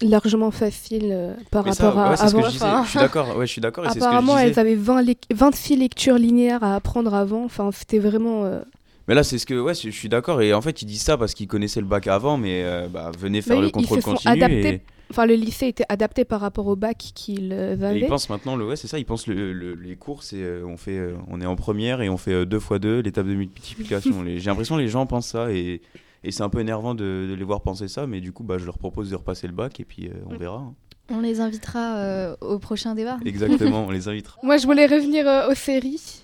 largement 0.01 0.51
facile 0.51 1.09
euh, 1.11 1.33
par 1.51 1.65
mais 1.65 1.71
ça, 1.73 1.85
rapport 1.87 1.99
à 2.01 2.09
ouais, 2.11 2.17
c'est 2.17 2.27
ce 2.27 2.33
que 2.33 2.37
avant. 2.39 2.49
je. 2.49 2.55
Enfin, 2.55 2.83
Je 2.83 2.89
suis 2.89 2.99
d'accord, 2.99 3.37
ouais, 3.37 3.47
je 3.47 3.51
suis 3.51 3.61
d'accord 3.61 3.85
apparemment, 3.87 4.37
elles 4.37 4.59
avaient 4.59 4.75
20 4.75 5.01
lec- 5.03 5.23
26 5.33 5.75
lectures 5.77 6.17
linéaires 6.17 6.63
à 6.63 6.75
apprendre 6.75 7.13
avant. 7.13 7.43
Enfin, 7.45 7.69
c'était 7.73 7.99
vraiment. 7.99 8.45
euh, 8.45 8.61
Mais 9.07 9.15
là, 9.15 9.23
c'est 9.23 9.37
ce 9.37 9.45
que, 9.45 9.59
ouais, 9.59 9.73
je 9.73 9.89
suis 9.89 10.09
d'accord. 10.09 10.41
Et 10.41 10.53
en 10.53 10.61
fait, 10.61 10.81
ils 10.81 10.85
disent 10.85 11.01
ça 11.01 11.17
parce 11.17 11.33
qu'ils 11.33 11.47
connaissaient 11.47 11.81
le 11.81 11.87
bac 11.87 12.07
avant, 12.07 12.37
mais 12.37 12.63
euh, 12.63 12.87
bah, 12.87 13.11
venez 13.17 13.41
faire 13.41 13.59
le 13.59 13.67
ils 13.67 13.71
contrôle 13.71 14.01
continu. 14.03 14.33
adaptés 14.33 14.69
Et, 14.75 14.81
Enfin, 15.09 15.25
le 15.25 15.35
lycée 15.35 15.67
était 15.67 15.85
adapté 15.87 16.25
par 16.25 16.41
rapport 16.41 16.67
au 16.67 16.75
bac 16.75 16.97
qu'ils 17.15 17.53
euh, 17.53 17.77
et 17.79 17.83
avaient. 17.85 17.99
ils 18.01 18.07
pensent 18.07 18.29
maintenant, 18.29 18.57
le, 18.57 18.65
ouais, 18.67 18.75
c'est 18.75 18.89
ça, 18.89 18.99
ils 18.99 19.05
pensent 19.05 19.25
le, 19.27 19.53
le- 19.53 19.73
les 19.75 19.95
cours, 19.95 20.21
c'est, 20.21 20.35
euh, 20.43 20.65
on, 20.67 20.75
fait, 20.75 20.99
on 21.29 21.39
est 21.39 21.45
en 21.45 21.55
première 21.55 22.01
et 22.01 22.09
on 22.09 22.17
fait 22.17 22.45
2 22.45 22.59
fois 22.59 22.77
2 22.77 22.99
l'étape 22.99 23.25
de 23.25 23.33
multiplication. 23.33 24.21
Les- 24.23 24.39
J'ai 24.39 24.49
l'impression 24.49 24.75
que 24.75 24.81
les 24.81 24.89
gens 24.89 25.05
pensent 25.05 25.27
ça 25.29 25.49
et, 25.49 25.81
et 26.23 26.31
c'est 26.31 26.43
un 26.43 26.49
peu 26.49 26.59
énervant 26.59 26.95
de, 26.95 27.27
de 27.29 27.33
les 27.35 27.43
voir 27.43 27.61
penser 27.61 27.87
ça, 27.87 28.07
mais 28.07 28.19
du 28.21 28.31
coup, 28.31 28.43
bah, 28.43 28.57
je 28.57 28.65
leur 28.65 28.77
propose 28.77 29.09
de 29.09 29.15
repasser 29.15 29.47
le 29.47 29.53
bac 29.53 29.79
et 29.79 29.85
puis 29.85 30.07
euh, 30.07 30.13
on 30.27 30.33
Mm. 30.33 30.37
verra. 30.37 30.57
hein. 30.57 30.73
On 31.09 31.21
les 31.21 31.39
invitera 31.39 31.97
euh, 31.99 32.35
au 32.41 32.59
prochain 32.59 32.93
débat. 32.93 33.17
Exactement, 33.25 33.85
on 33.85 33.91
les 33.91 34.07
invitera. 34.09 34.37
Moi, 34.43 34.57
je 34.57 34.65
voulais 34.65 34.87
revenir 34.87 35.25
euh, 35.27 35.49
aux 35.49 35.55
séries 35.55 36.21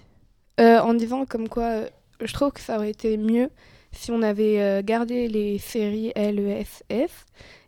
euh, 0.60 0.80
en 0.80 0.94
disant 0.94 1.26
comme 1.26 1.48
quoi 1.48 1.64
euh, 1.64 1.88
je 2.22 2.34
trouve 2.34 2.52
que 2.52 2.60
ça 2.60 2.76
aurait 2.78 2.90
été 2.92 3.16
mieux 3.18 3.50
si 3.94 4.12
on 4.12 4.22
avait 4.22 4.60
euh, 4.62 4.82
gardé 4.84 5.28
les 5.30 5.58
séries 5.58 6.12
L, 6.16 6.40
E, 6.40 6.48
S, 6.50 6.84
F 6.92 7.26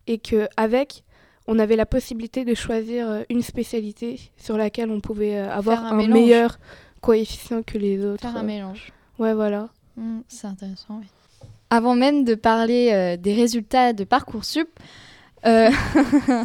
et 0.07 0.17
que 0.17 0.47
avec 0.57 1.03
on 1.47 1.59
avait 1.59 1.75
la 1.75 1.85
possibilité 1.85 2.43
de 2.43 2.53
choisir 2.55 3.07
euh, 3.09 3.21
une 3.29 3.43
spécialité 3.43 4.19
sur 4.35 4.57
laquelle 4.57 4.89
on 4.89 4.99
pouvait 4.99 5.37
euh, 5.37 5.51
avoir 5.51 5.85
un 5.85 6.07
meilleur 6.07 6.57
coefficient 7.01 7.61
que 7.63 7.77
les 7.77 8.03
autres. 8.03 8.21
Faire 8.23 8.35
un 8.37 8.43
mélange. 8.43 8.91
Ouais, 9.19 9.33
voilà. 9.33 9.69
Hmm, 9.95 10.19
c'est 10.27 10.47
intéressant, 10.47 10.97
oui. 10.99 11.05
Avant 11.75 11.93
même 11.93 12.23
de 12.23 12.35
parler 12.35 12.91
euh, 12.93 13.17
des 13.17 13.33
résultats 13.33 13.91
de 13.91 14.05
Parcoursup, 14.05 14.69
euh, 15.45 15.69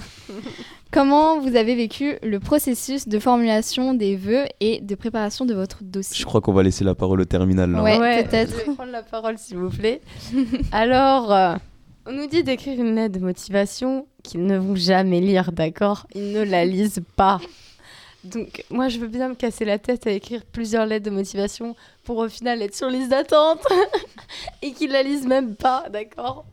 comment 0.90 1.38
vous 1.38 1.54
avez 1.54 1.76
vécu 1.76 2.16
le 2.24 2.40
processus 2.40 3.06
de 3.06 3.16
formulation 3.20 3.94
des 3.94 4.16
vœux 4.16 4.46
et 4.58 4.80
de 4.80 4.92
préparation 4.96 5.44
de 5.44 5.54
votre 5.54 5.84
dossier? 5.84 6.16
Je 6.18 6.24
crois 6.24 6.40
qu'on 6.40 6.52
va 6.52 6.64
laisser 6.64 6.82
la 6.82 6.96
parole 6.96 7.20
au 7.20 7.24
terminal. 7.26 7.70
là. 7.70 7.80
Ouais. 7.80 8.24
peut-être. 8.24 8.50
Je 8.50 8.70
vais 8.70 8.74
prendre 8.74 8.90
la 8.90 9.04
parole, 9.04 9.38
s'il 9.38 9.58
vous 9.58 9.70
plaît. 9.70 10.00
Alors, 10.72 11.32
euh, 11.32 11.54
on 12.06 12.12
nous 12.12 12.26
dit 12.26 12.42
d'écrire 12.42 12.80
une 12.80 12.96
lettre 12.96 13.16
de 13.16 13.24
motivation 13.24 14.08
qu'ils 14.24 14.44
ne 14.44 14.58
vont 14.58 14.74
jamais 14.74 15.20
lire, 15.20 15.52
d'accord? 15.52 16.08
Ils 16.12 16.32
ne 16.32 16.42
la 16.42 16.64
lisent 16.64 17.04
pas. 17.14 17.38
Donc, 18.24 18.64
moi, 18.70 18.88
je 18.88 18.98
veux 18.98 19.08
bien 19.08 19.30
me 19.30 19.34
casser 19.34 19.64
la 19.64 19.78
tête 19.78 20.06
à 20.06 20.10
écrire 20.10 20.42
plusieurs 20.44 20.86
lettres 20.86 21.06
de 21.06 21.10
motivation 21.10 21.74
pour 22.04 22.18
au 22.18 22.28
final 22.28 22.60
être 22.62 22.74
sur 22.74 22.88
liste 22.88 23.10
d'attente 23.10 23.66
et 24.62 24.72
qu'ils 24.72 24.90
la 24.92 25.02
lisent 25.02 25.26
même 25.26 25.56
pas, 25.56 25.86
d'accord? 25.90 26.44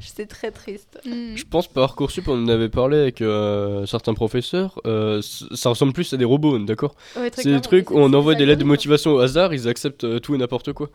C'est 0.00 0.26
très 0.26 0.50
triste. 0.50 1.00
Hmm. 1.04 1.34
Je 1.34 1.44
pense 1.44 1.66
Parcoursup, 1.66 2.28
on 2.28 2.44
en 2.44 2.48
avait 2.48 2.68
parlé 2.68 2.98
avec 2.98 3.20
euh, 3.20 3.84
certains 3.86 4.14
professeurs, 4.14 4.80
euh, 4.86 5.20
ça 5.54 5.70
ressemble 5.70 5.92
plus 5.92 6.12
à 6.12 6.16
des 6.16 6.24
robots, 6.24 6.58
d'accord? 6.60 6.94
Ouais, 7.16 7.30
C'est 7.34 7.50
des 7.50 7.60
trucs 7.60 7.90
où 7.90 7.98
on 7.98 8.12
envoie 8.12 8.34
des 8.36 8.46
lettres 8.46 8.60
de 8.60 8.64
motivation 8.64 9.14
au 9.14 9.18
hasard, 9.18 9.52
ils 9.54 9.66
acceptent 9.66 10.04
euh, 10.04 10.20
tout 10.20 10.34
et 10.34 10.38
n'importe 10.38 10.72
quoi. 10.72 10.88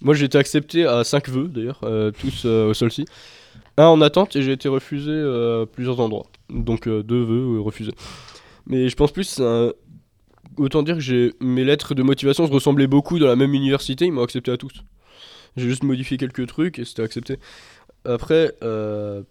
Moi 0.00 0.14
j'ai 0.14 0.26
été 0.26 0.38
accepté 0.38 0.86
à 0.86 1.02
5 1.02 1.28
vœux 1.28 1.48
d'ailleurs, 1.48 1.80
euh, 1.82 2.12
tous 2.12 2.42
euh, 2.44 2.70
au 2.70 2.74
sol-ci. 2.74 3.04
Un 3.76 3.86
en 3.86 4.00
attente 4.00 4.36
et 4.36 4.42
j'ai 4.42 4.52
été 4.52 4.68
refusé 4.68 5.10
euh, 5.10 5.62
à 5.64 5.66
plusieurs 5.66 5.98
endroits. 6.00 6.26
Donc 6.50 6.86
euh, 6.86 7.02
deux 7.02 7.22
vœux 7.22 7.60
refusés. 7.60 7.92
Mais 8.68 8.88
je 8.88 8.94
pense 8.94 9.10
plus 9.12 9.40
un... 9.40 9.72
Autant 10.56 10.82
dire 10.82 10.94
que 10.94 11.00
j'ai 11.00 11.32
mes 11.40 11.64
lettres 11.64 11.94
de 11.94 12.02
motivation 12.02 12.46
se 12.46 12.52
ressemblaient 12.52 12.86
beaucoup 12.86 13.18
dans 13.18 13.26
la 13.26 13.36
même 13.36 13.54
université, 13.54 14.06
ils 14.06 14.12
m'ont 14.12 14.22
accepté 14.22 14.50
à 14.50 14.56
tous. 14.56 14.72
J'ai 15.56 15.68
juste 15.68 15.82
modifié 15.84 16.16
quelques 16.16 16.46
trucs 16.46 16.78
et 16.78 16.84
c'était 16.84 17.02
accepté. 17.02 17.38
Après, 18.04 18.54
euh, 18.62 19.22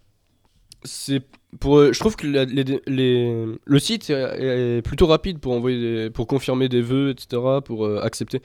c'est 0.84 1.22
pour 1.60 1.80
euh, 1.80 1.92
je 1.94 2.00
trouve 2.00 2.16
que 2.16 2.28
la- 2.28 2.46
les- 2.46 2.82
les- 2.88 3.46
le 3.66 3.80
site 3.80 4.10
est, 4.10 4.78
est 4.78 4.82
plutôt 4.82 5.08
rapide 5.08 5.40
pour 5.40 5.54
envoyer 5.54 5.80
des- 6.06 6.10
pour 6.10 6.28
confirmer 6.28 6.70
des 6.70 6.82
vœux 6.82 7.10
etc 7.10 7.42
pour 7.66 7.86
euh, 7.86 8.00
accepter 8.04 8.42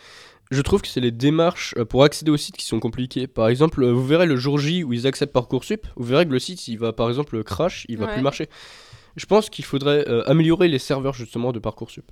je 0.51 0.61
trouve 0.63 0.81
que 0.83 0.89
c'est 0.89 1.01
les 1.01 1.11
démarches 1.11 1.75
pour 1.91 2.05
accéder 2.05 2.31
au 2.31 2.37
site 2.39 2.57
qui 2.57 2.65
sont 2.65 2.81
compliquées 2.81 3.27
par 3.27 3.49
exemple 3.49 3.85
vous 3.85 4.07
verrez 4.07 4.27
le 4.27 4.37
jour 4.37 4.59
J 4.59 4.83
où 4.83 4.93
ils 4.95 5.07
acceptent 5.07 5.33
parcoursup 5.33 5.87
vous 5.97 6.05
verrez 6.05 6.25
que 6.27 6.33
le 6.33 6.39
site 6.39 6.67
il 6.69 6.79
va 6.79 6.93
par 6.93 7.09
exemple 7.09 7.43
crash 7.45 7.85
il 7.89 7.99
va 7.99 8.07
Ouais. 8.07 8.15
plus 8.15 8.23
marcher 8.23 8.49
je 9.17 9.27
pense 9.27 9.51
qu'il 9.51 9.65
faudrait 9.65 10.09
euh, 10.09 10.23
améliorer 10.29 10.69
les 10.69 10.79
serveurs 10.79 11.15
justement 11.15 11.53
de 11.53 11.59
parcoursup 11.59 12.11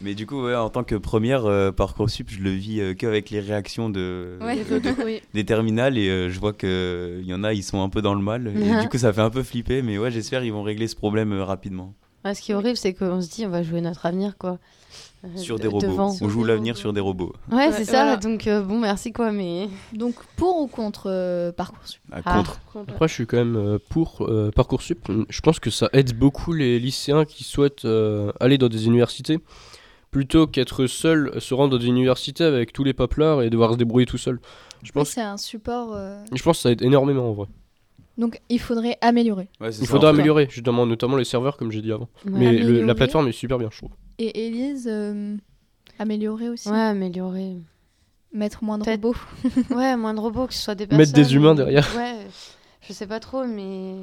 Mais 0.00 0.14
du 0.14 0.26
coup, 0.26 0.44
ouais, 0.44 0.54
en 0.54 0.70
tant 0.70 0.82
que 0.84 0.94
première 0.94 1.44
euh, 1.46 1.72
Parcoursup, 1.72 2.30
je 2.30 2.40
le 2.40 2.50
vis 2.50 2.80
euh, 2.80 2.94
qu'avec 2.94 3.28
les 3.30 3.40
réactions 3.40 3.90
de, 3.90 4.38
Ouais. 4.40 4.56
de- 4.64 4.78
de- 4.78 5.04
Oui. 5.04 5.20
des 5.34 5.44
terminales 5.44 5.98
et 5.98 6.08
euh, 6.08 6.30
je 6.30 6.40
vois 6.40 6.52
qu'il 6.54 7.24
y 7.26 7.34
en 7.34 7.44
a, 7.44 7.52
ils 7.52 7.62
sont 7.62 7.82
un 7.82 7.88
peu 7.90 8.00
dans 8.00 8.14
le 8.14 8.22
mal. 8.22 8.48
Et 8.56 8.80
du 8.82 8.88
coup, 8.88 8.96
ça 8.98 9.12
fait 9.12 9.20
un 9.20 9.30
peu 9.30 9.42
flipper, 9.42 9.82
mais 9.82 9.98
ouais, 9.98 10.10
j'espère 10.10 10.40
qu'ils 10.42 10.52
vont 10.52 10.62
régler 10.62 10.88
ce 10.88 10.96
problème 10.96 11.32
euh, 11.32 11.44
rapidement. 11.44 11.94
Ouais, 12.24 12.34
ce 12.34 12.40
qui 12.42 12.52
est 12.52 12.54
horrible, 12.54 12.76
c'est 12.76 12.94
qu'on 12.94 13.20
se 13.20 13.28
dit 13.30 13.44
on 13.46 13.50
va 13.50 13.62
jouer 13.62 13.80
notre 13.80 14.04
avenir, 14.06 14.36
quoi. 14.38 14.58
Euh, 15.22 15.28
Sur 15.36 15.56
de- 15.56 15.62
des 15.62 15.68
robots. 15.68 15.86
devant. 15.86 16.16
On 16.22 16.28
joue 16.30 16.44
l'avenir 16.44 16.78
sur 16.78 16.94
des 16.94 17.00
robots. 17.00 17.34
Ouais, 17.52 17.56
Ouais, 17.66 17.72
c'est 17.72 17.84
ça. 17.84 17.92
voilà. 18.04 18.16
Donc 18.16 18.46
euh, 18.46 18.62
bon, 18.62 18.78
merci 18.80 19.12
quoi, 19.12 19.32
mais 19.32 19.68
Donc 19.92 20.14
pour 20.36 20.60
ou 20.62 20.66
contre 20.66 21.10
euh, 21.10 21.52
Parcoursup? 21.52 22.00
À 22.10 22.20
Ah. 22.24 22.36
contre. 22.38 22.58
Après, 22.88 23.06
je 23.06 23.12
suis 23.12 23.26
quand 23.26 23.36
même 23.36 23.56
euh, 23.56 23.78
pour 23.90 24.22
euh, 24.22 24.50
Parcoursup. 24.50 25.10
Je 25.28 25.40
pense 25.42 25.60
que 25.60 25.68
ça 25.68 25.90
aide 25.92 26.16
beaucoup 26.16 26.54
les 26.54 26.78
lycéens 26.78 27.26
qui 27.26 27.44
souhaitent 27.44 27.84
euh, 27.84 28.32
aller 28.40 28.56
dans 28.56 28.68
des 28.70 28.86
universités 28.86 29.38
plutôt 30.10 30.46
qu'être 30.46 30.86
seul, 30.86 31.38
se 31.38 31.52
rendre 31.54 31.72
dans 31.72 31.78
des 31.78 31.86
universités 31.88 32.44
avec 32.44 32.72
tous 32.72 32.82
les 32.82 32.94
paplards 32.94 33.42
et 33.42 33.50
devoir 33.50 33.72
se 33.72 33.76
débrouiller 33.76 34.06
tout 34.06 34.18
seul. 34.18 34.40
Je 34.82 34.90
pense, 34.92 35.10
c'est 35.10 35.20
un 35.20 35.36
support. 35.36 35.90
euh, 35.94 36.16
je 36.32 36.42
pense 36.42 36.56
que 36.56 36.62
ça 36.62 36.70
aide 36.72 36.80
énormément 36.82 37.28
en 37.28 37.32
vrai. 37.32 37.46
Donc 38.16 38.40
il 38.48 38.58
faudrait 38.58 38.96
améliorer. 39.02 39.48
Ouais, 39.60 39.68
Il 39.68 39.72
ça, 39.74 39.84
faudra 39.86 40.10
améliorer, 40.10 40.46
justement, 40.50 40.84
notamment 40.86 41.16
les 41.16 41.24
serveurs, 41.24 41.56
comme 41.56 41.70
j'ai 41.70 41.80
dit 41.82 41.92
avant. 41.92 42.08
ouais, 42.24 42.30
Mais 42.32 42.52
le- 42.58 42.84
la 42.84 42.94
plateforme 42.94 43.28
est 43.28 43.32
super 43.32 43.58
bien, 43.58 43.68
je 43.70 43.76
trouve. 43.78 43.90
Et 44.22 44.46
Élise, 44.46 44.86
euh, 44.90 45.36
améliorer 45.98 46.48
aussi. 46.50 46.68
ouais, 46.68 46.78
améliorer. 46.78 47.56
Mettre 48.32 48.62
moins 48.62 48.78
de 48.78 48.84
Peut-être. 48.84 49.02
robots. 49.02 49.18
Ouais, 49.74 49.96
moins 49.96 50.14
de 50.14 50.20
robots, 50.20 50.46
que 50.46 50.54
ce 50.54 50.62
soit 50.62 50.74
des 50.74 50.86
personnes. 50.86 50.98
Mettre 50.98 51.12
des 51.12 51.34
humains 51.34 51.54
derrière. 51.54 51.88
Ouais, 51.96 52.16
je 52.86 52.92
sais 52.92 53.06
pas 53.06 53.18
trop, 53.18 53.44
mais 53.44 53.94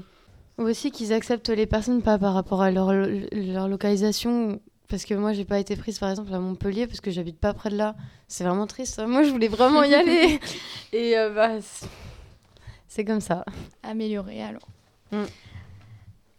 ou 0.57 0.63
aussi 0.63 0.89
qu'ils 0.91 1.13
acceptent 1.13 1.49
les 1.49 1.67
personnes 1.67 2.01
pas 2.01 2.17
par 2.17 2.33
rapport 2.33 2.61
à 2.63 2.71
leur, 2.71 2.91
leur 3.31 3.67
localisation. 3.67 4.59
Parce 4.89 5.05
que 5.05 5.13
moi, 5.13 5.33
j'ai 5.33 5.45
pas 5.45 5.59
été 5.59 5.75
prise 5.75 5.99
par 5.99 6.09
exemple 6.09 6.33
à 6.33 6.39
Montpellier 6.39 6.87
parce 6.87 6.99
que 7.01 7.11
j'habite 7.11 7.37
pas 7.39 7.53
près 7.53 7.69
de 7.69 7.75
là. 7.77 7.95
C'est 8.27 8.43
vraiment 8.43 8.65
triste. 8.67 8.99
Moi, 9.05 9.21
je 9.23 9.29
voulais 9.29 9.49
vraiment 9.49 9.83
y 9.83 9.93
aller. 10.01 10.39
Et 10.93 11.17
euh, 11.17 11.29
bah, 11.33 11.61
c'est- 11.61 11.87
c'est 12.87 13.05
comme 13.05 13.19
ça. 13.21 13.45
améliorer 13.83 14.41
alors. 14.41 14.67
Mm. 15.11 15.23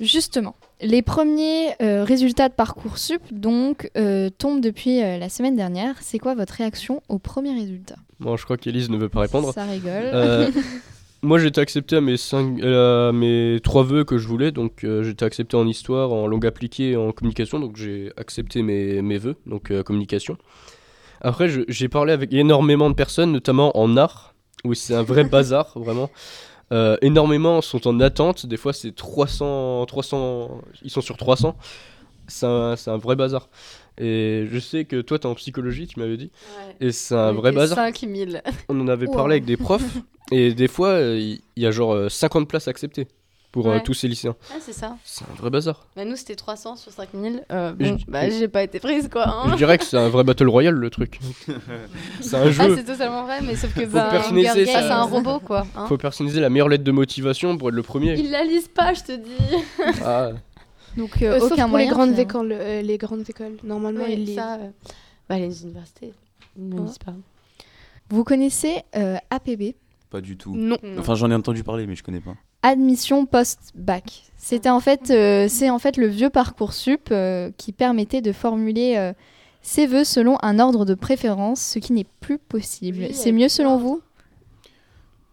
Justement, 0.01 0.55
les 0.81 1.03
premiers 1.03 1.73
euh, 1.83 2.05
résultats 2.05 2.49
de 2.49 2.55
Parcoursup 2.55 3.21
donc 3.33 3.91
euh, 3.97 4.31
tombent 4.31 4.61
depuis 4.61 5.03
euh, 5.03 5.19
la 5.19 5.29
semaine 5.29 5.57
dernière. 5.57 5.97
C'est 6.01 6.21
quoi 6.21 6.37
votre 6.37 6.55
réaction 6.55 7.03
aux 7.09 7.19
premiers 7.19 7.55
résultats 7.55 7.97
Bon, 8.21 8.37
je 8.37 8.45
crois 8.45 8.57
qu'Élise 8.57 8.91
ne 8.91 8.97
veut 8.97 9.09
pas 9.09 9.21
répondre. 9.21 9.53
Ça 9.53 9.65
rigole. 9.65 10.53
Moi, 11.23 11.41
j'ai 11.41 11.49
été 11.49 11.61
accepté 11.61 11.97
à 11.97 12.01
mes, 12.01 12.17
cinq, 12.17 12.63
à 12.63 13.11
mes 13.13 13.59
trois 13.65 13.83
vœux 13.83 14.05
que 14.05 14.19
je 14.19 14.29
voulais. 14.29 14.53
Donc, 14.53 14.83
j'ai 14.83 15.09
été 15.09 15.25
accepté 15.25 15.57
en 15.57 15.67
histoire, 15.67 16.13
en 16.13 16.29
langue 16.29 16.47
appliquée 16.47 16.91
et 16.91 16.97
en 16.97 17.11
communication. 17.11 17.59
Donc, 17.59 17.77
j'ai 17.77 18.13
accepté 18.17 18.63
mes, 18.63 19.03
mes 19.03 19.19
vœux, 19.19 19.35
donc 19.45 19.73
communication. 19.83 20.39
Après, 21.21 21.49
j'ai 21.67 21.89
parlé 21.89 22.13
avec 22.13 22.33
énormément 22.33 22.89
de 22.89 22.95
personnes, 22.95 23.33
notamment 23.33 23.77
en 23.77 23.97
art, 23.97 24.35
où 24.65 24.75
c'est 24.75 24.95
un 24.95 25.03
vrai 25.03 25.25
bazar, 25.29 25.73
vraiment. 25.75 26.09
Euh, 26.73 26.97
énormément 27.01 27.61
sont 27.63 27.87
en 27.89 27.99
attente. 28.01 28.47
Des 28.47 28.57
fois, 28.57 28.73
c'est 28.73 28.95
300, 28.95 29.87
300. 29.87 30.61
Ils 30.83 30.91
sont 30.91 31.01
sur 31.01 31.17
300. 31.17 31.57
C'est 32.27 32.47
un, 32.47 32.77
c'est 32.77 32.91
un 32.91 32.99
vrai 32.99 33.17
bazar. 33.17 33.49
Et 33.97 34.47
je 34.51 34.59
sais 34.59 34.85
que 34.85 35.01
toi, 35.01 35.19
t'es 35.19 35.27
en 35.27 35.35
psychologie, 35.35 35.87
tu 35.87 35.99
m'avais 35.99 36.17
dit. 36.17 36.31
Et 36.81 36.93
c'est 36.93 37.15
un 37.15 37.33
vrai 37.33 37.53
bazar. 37.53 37.77
5000. 37.77 38.43
On 38.69 38.79
en 38.81 38.89
avait 38.89 39.07
Wow. 39.07 39.15
parlé 39.15 39.33
avec 39.35 39.45
des 39.45 39.57
profs 39.57 39.83
et 40.33 40.53
des 40.53 40.69
fois 40.69 40.89
euh, 40.91 41.19
il 41.19 41.41
y, 41.63 41.67
a 41.67 41.71
genre 41.71 41.95
euh, 41.95 42.09
50 42.11 42.47
places 42.47 42.69
acceptées 42.69 43.09
pour 43.51 43.69
euh, 43.71 43.79
tous 43.83 43.95
ces 43.95 44.09
lycéens. 44.09 44.37
Ah, 44.53 44.59
c'est 44.61 44.73
ça. 44.75 44.97
C'est 45.05 45.25
un 45.25 45.35
vrai 45.35 45.49
bazar. 45.51 45.87
Bah, 45.97 46.05
nous, 46.05 46.17
c'était 46.17 46.37
300 46.37 46.77
sur 46.77 46.93
5000. 46.93 47.45
Euh, 47.51 47.73
Je- 47.81 47.91
bon, 47.93 47.99
bah, 48.07 48.29
j'ai 48.29 48.47
pas 48.49 48.63
été 48.63 48.79
prise, 48.79 49.09
quoi. 49.11 49.27
hein. 49.27 49.51
Je 49.53 49.57
dirais 49.57 49.79
que 49.79 49.85
c'est 49.85 49.97
un 49.97 50.09
vrai 50.11 50.23
battle 50.25 50.49
royale 50.49 50.75
le 50.75 50.91
truc. 50.91 51.19
c'est 52.21 52.37
un 52.37 52.43
Ah, 52.43 52.51
jeu. 52.51 52.77
c'est 52.77 52.85
totalement 52.85 53.25
vrai, 53.25 53.41
mais 53.43 53.57
sauf 53.57 53.73
que 53.75 53.87
bah, 53.87 54.09
personnaliser 54.11 54.67
ça, 54.67 54.81
c'est 54.83 54.91
un 54.91 55.03
robot, 55.05 55.41
quoi. 55.41 55.67
hein. 55.77 55.87
Faut 55.87 55.97
personnaliser 55.97 56.41
la 56.41 56.51
meilleure 56.51 56.69
lettre 56.69 56.85
de 56.85 56.93
motivation 56.93 57.57
pour 57.57 57.69
être 57.71 57.75
le 57.75 57.83
premier. 57.83 58.19
Ils 58.19 58.31
la 58.31 58.45
lisent 58.45 58.69
pas, 58.69 58.93
je 58.95 59.03
te 59.03 59.13
dis. 59.13 59.65
Ah, 60.05 60.31
donc 60.97 61.23
euh, 61.23 61.33
Euh, 61.33 61.41
aucun 61.41 61.69
pour 61.69 61.79
les 61.79 61.85
moyen. 61.87 61.93
grandes, 61.93 62.19
écoles, 62.19 62.53
euh, 62.53 62.83
les 62.83 62.99
grandes 62.99 63.29
écoles. 63.29 63.57
Normalement, 63.65 64.05
Ouais, 64.05 64.13
ils 64.15 64.25
lisent. 64.25 64.35
ça, 64.37 64.57
euh, 64.57 64.69
bah, 65.29 65.39
les 65.39 65.63
universités 65.63 66.13
ils 66.57 66.69
ne 66.69 66.83
lisent 66.83 66.99
pas. 66.99 67.15
Vous 68.11 68.25
connaissez 68.25 68.83
euh, 68.97 69.17
APB, 69.31 69.75
Pas 70.11 70.21
du 70.21 70.37
tout. 70.37 70.55
Non. 70.57 70.77
Enfin, 70.99 71.15
j'en 71.15 71.31
ai 71.31 71.35
entendu 71.35 71.63
parler, 71.63 71.87
mais 71.87 71.95
je 71.95 72.03
connais 72.03 72.21
pas. 72.21 72.35
Admission 72.63 73.27
post-bac. 73.27 74.25
C'était 74.37 74.71
en 74.71 74.81
fait, 74.81 75.11
euh, 75.11 75.47
c'est 75.49 75.71
en 75.71 75.79
fait 75.79 75.97
le 75.97 76.07
vieux 76.07 76.31
parcoursup 76.31 77.09
euh, 77.11 77.51
qui 77.57 77.73
permettait 77.73 78.23
de 78.23 78.33
formuler 78.33 78.97
euh, 78.97 79.13
ses 79.63 79.87
vœux 79.87 80.05
selon 80.05 80.39
un 80.43 80.59
ordre 80.59 80.85
de 80.85 80.95
préférence, 80.95 81.61
ce 81.61 81.79
qui 81.79 81.93
n'est 81.93 82.07
plus 82.21 82.39
possible. 82.39 82.99
Oui, 83.01 83.09
c'est 83.13 83.33
mieux 83.33 83.49
selon 83.49 83.77
vous? 83.77 84.01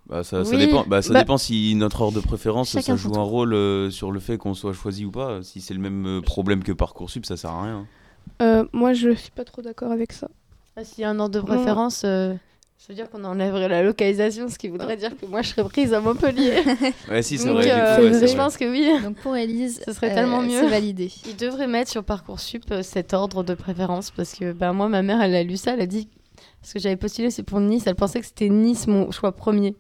Bah, 0.08 0.24
ça, 0.24 0.44
dépend, 0.44 0.86
bah, 0.88 1.02
ça 1.02 1.14
Bah- 1.14 1.20
dépend 1.22 1.38
si 1.38 1.74
notre 1.76 2.02
ordre 2.02 2.22
de 2.22 2.26
préférence 2.26 2.78
ça 2.80 2.96
joue 2.96 3.16
un 3.16 3.24
rôle 3.24 3.54
euh, 3.56 3.90
sur 3.90 4.12
le 4.12 4.20
fait 4.20 4.38
qu'on 4.38 4.54
soit 4.54 4.74
choisi 4.74 5.04
ou 5.04 5.12
pas. 5.12 5.42
Si 5.42 5.62
c'est 5.62 5.74
le 5.74 5.80
même 5.80 6.06
euh, 6.06 6.22
problème 6.22 6.64
que 6.64 6.72
Parcoursup, 6.72 7.26
ça 7.26 7.38
sert 7.38 7.50
à 7.52 7.64
rien. 7.64 7.88
Euh, 8.42 8.66
moi, 8.72 8.94
je 8.94 9.16
suis 9.16 9.32
pas 9.32 9.46
trop 9.46 9.62
d'accord 9.62 9.92
avec 9.92 10.12
ça. 10.12 10.28
Ah, 10.76 10.84
S'il 10.84 11.02
y 11.02 11.06
a 11.06 11.10
un 11.10 11.20
ordre 11.20 11.40
de 11.40 11.46
préférence, 11.46 12.04
euh, 12.06 12.36
ça 12.78 12.86
veut 12.90 12.96
dire 12.96 13.10
qu'on 13.10 13.24
enlèverait 13.24 13.68
la 13.68 13.82
localisation, 13.82 14.48
ce 14.48 14.58
qui 14.58 14.68
voudrait 14.68 14.98
dire 14.98 15.12
que 15.18 15.26
moi, 15.26 15.42
je 15.42 15.50
serais 15.50 15.64
prise 15.64 15.94
à 15.94 16.02
Montpellier. 16.02 16.62
Ouais, 17.10 17.22
si, 17.24 17.38
c'est 17.38 17.50
vrai. 17.50 17.72
euh, 17.72 17.96
coup, 17.98 18.04
ouais, 18.04 18.28
je 18.28 18.36
pense 18.36 18.58
que 18.58 18.66
oui. 18.66 19.02
Donc 19.02 19.16
pour 19.18 19.36
Elise, 19.36 19.82
Ce 19.86 19.94
serait 19.94 20.14
tellement 20.14 20.42
mieux. 20.42 20.60
C'est 20.60 20.70
validé. 20.70 21.12
Ils 21.28 21.36
devraient 21.36 21.68
mettre 21.68 21.90
sur 21.90 22.04
Parcoursup 22.04 22.64
euh, 22.72 22.84
cet 22.84 23.14
ordre 23.14 23.44
de 23.44 23.54
préférence 23.56 24.12
parce 24.12 24.34
que 24.36 24.52
bah, 24.52 24.72
moi, 24.74 24.88
ma 24.90 25.02
mère, 25.02 25.22
elle 25.22 25.36
a 25.36 25.44
lu 25.44 25.58
ça, 25.58 25.74
elle 25.74 25.82
a 25.82 25.88
dit. 25.88 26.10
Parce 26.62 26.74
que 26.74 26.80
j'avais 26.80 26.98
postulé, 26.98 27.32
c'est 27.32 27.44
pour 27.44 27.60
Nice, 27.60 27.84
elle 27.88 27.96
pensait 27.96 28.20
que 28.20 28.26
c'était 28.26 28.50
Nice 28.50 28.88
mon 28.88 29.12
choix 29.12 29.32
premier. 29.32 29.76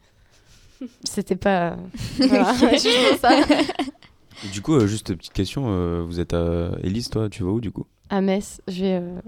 C'était 1.04 1.36
pas. 1.36 1.78
Voilà, 2.18 2.54
je 2.54 3.18
ça. 3.20 3.30
Du 4.52 4.62
coup, 4.62 4.76
euh, 4.76 4.88
juste 4.88 5.16
petite 5.16 5.34
question, 5.34 5.66
euh, 5.68 6.04
vous 6.06 6.20
êtes 6.20 6.34
à 6.34 6.72
Élise, 6.84 7.10
toi, 7.10 7.30
tu 7.30 7.44
vas 7.44 7.52
où 7.52 7.62
du 7.62 7.72
coup? 7.72 7.86
À 8.10 8.22
Metz, 8.22 8.62
je 8.68 8.82
vais 8.82 9.00
euh, 9.02 9.20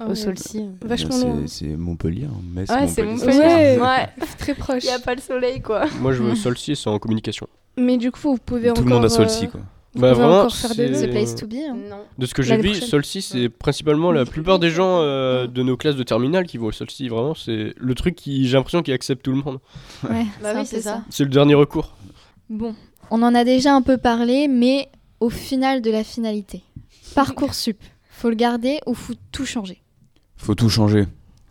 au 0.00 0.08
ouais. 0.10 0.14
Solcy. 0.14 0.64
Vachement 0.82 1.10
C'est- 1.10 1.24
loin. 1.24 1.42
C'est 1.46 1.66
Montpellier, 1.76 2.24
hein, 2.26 2.40
Metz, 2.54 2.68
Ouais, 2.70 2.86
c'est 2.88 3.02
Montpellier. 3.02 3.32
Montpellier. 3.38 3.78
Ouais. 3.80 4.26
Très 4.38 4.54
proche. 4.54 4.84
il 4.84 4.86
n'y 4.88 4.92
a 4.92 4.98
pas 4.98 5.14
le 5.14 5.20
soleil, 5.20 5.60
quoi. 5.60 5.84
moi 6.00 6.12
je 6.12 6.22
veux 6.22 6.34
c'est 6.56 6.86
en 6.88 6.98
communication. 6.98 7.46
Mais 7.76 7.96
du 7.96 8.10
coup, 8.10 8.20
vous 8.22 8.38
pouvez 8.38 8.68
Tout 8.68 8.72
encore. 8.72 8.84
le 8.84 8.90
monde 8.90 9.02
a 9.02 9.06
euh, 9.06 9.08
Solsi, 9.08 9.48
quoi. 9.48 9.60
vous 9.94 10.00
Bah, 10.00 10.12
pouvez 10.12 10.22
vraiment, 10.24 10.40
encore 10.40 10.54
faire 10.54 10.74
des 10.74 10.94
c'est- 10.94 11.06
The 11.06 11.10
place 11.10 11.34
to 11.36 11.46
be. 11.46 11.54
hein. 11.68 11.76
Non. 11.88 11.98
De 12.18 12.26
ce 12.26 12.34
que 12.34 12.42
j'ai 12.42 12.56
vu. 12.56 12.74
Solstice 12.74 13.28
c'est 13.32 13.48
principalement 13.48 14.10
la 14.12 14.24
plupart 14.24 14.58
des 14.58 14.70
gens 14.70 15.00
euh, 15.00 15.46
de 15.46 15.62
nos 15.62 15.76
classes 15.76 15.96
de 15.96 16.02
terminale 16.02 16.46
qui 16.46 16.58
vont 16.58 16.66
au 16.66 16.72
Solstice. 16.72 17.08
Vraiment, 17.08 17.34
c'est 17.34 17.74
le 17.76 17.94
truc 17.94 18.14
qui 18.16 18.46
j'ai 18.48 18.56
l'impression 18.56 18.82
qu'il 18.82 18.94
accepte 18.94 19.22
tout 19.24 19.32
le 19.32 19.38
monde. 19.42 19.58
Ouais, 20.08 20.26
Bah 20.42 20.52
oui, 20.56 20.62
c'est 20.66 20.80
ça. 20.80 21.02
C'est 21.10 21.24
le 21.24 21.30
dernier 21.30 21.54
recours. 21.54 21.94
Bon, 22.50 22.74
on 23.10 23.22
en 23.22 23.34
a 23.34 23.44
déjà 23.44 23.74
un 23.74 23.82
peu 23.82 23.96
parlé, 23.96 24.48
mais 24.48 24.88
au 25.20 25.30
final 25.30 25.82
de 25.82 25.90
la 25.90 26.02
finalité, 26.04 26.62
Parcoursup, 27.14 27.78
faut 28.10 28.28
le 28.28 28.34
garder 28.36 28.78
ou 28.86 28.94
faut 28.94 29.14
tout 29.32 29.44
changer? 29.46 29.80
Faut 30.38 30.54
tout 30.54 30.68
changer. 30.70 31.06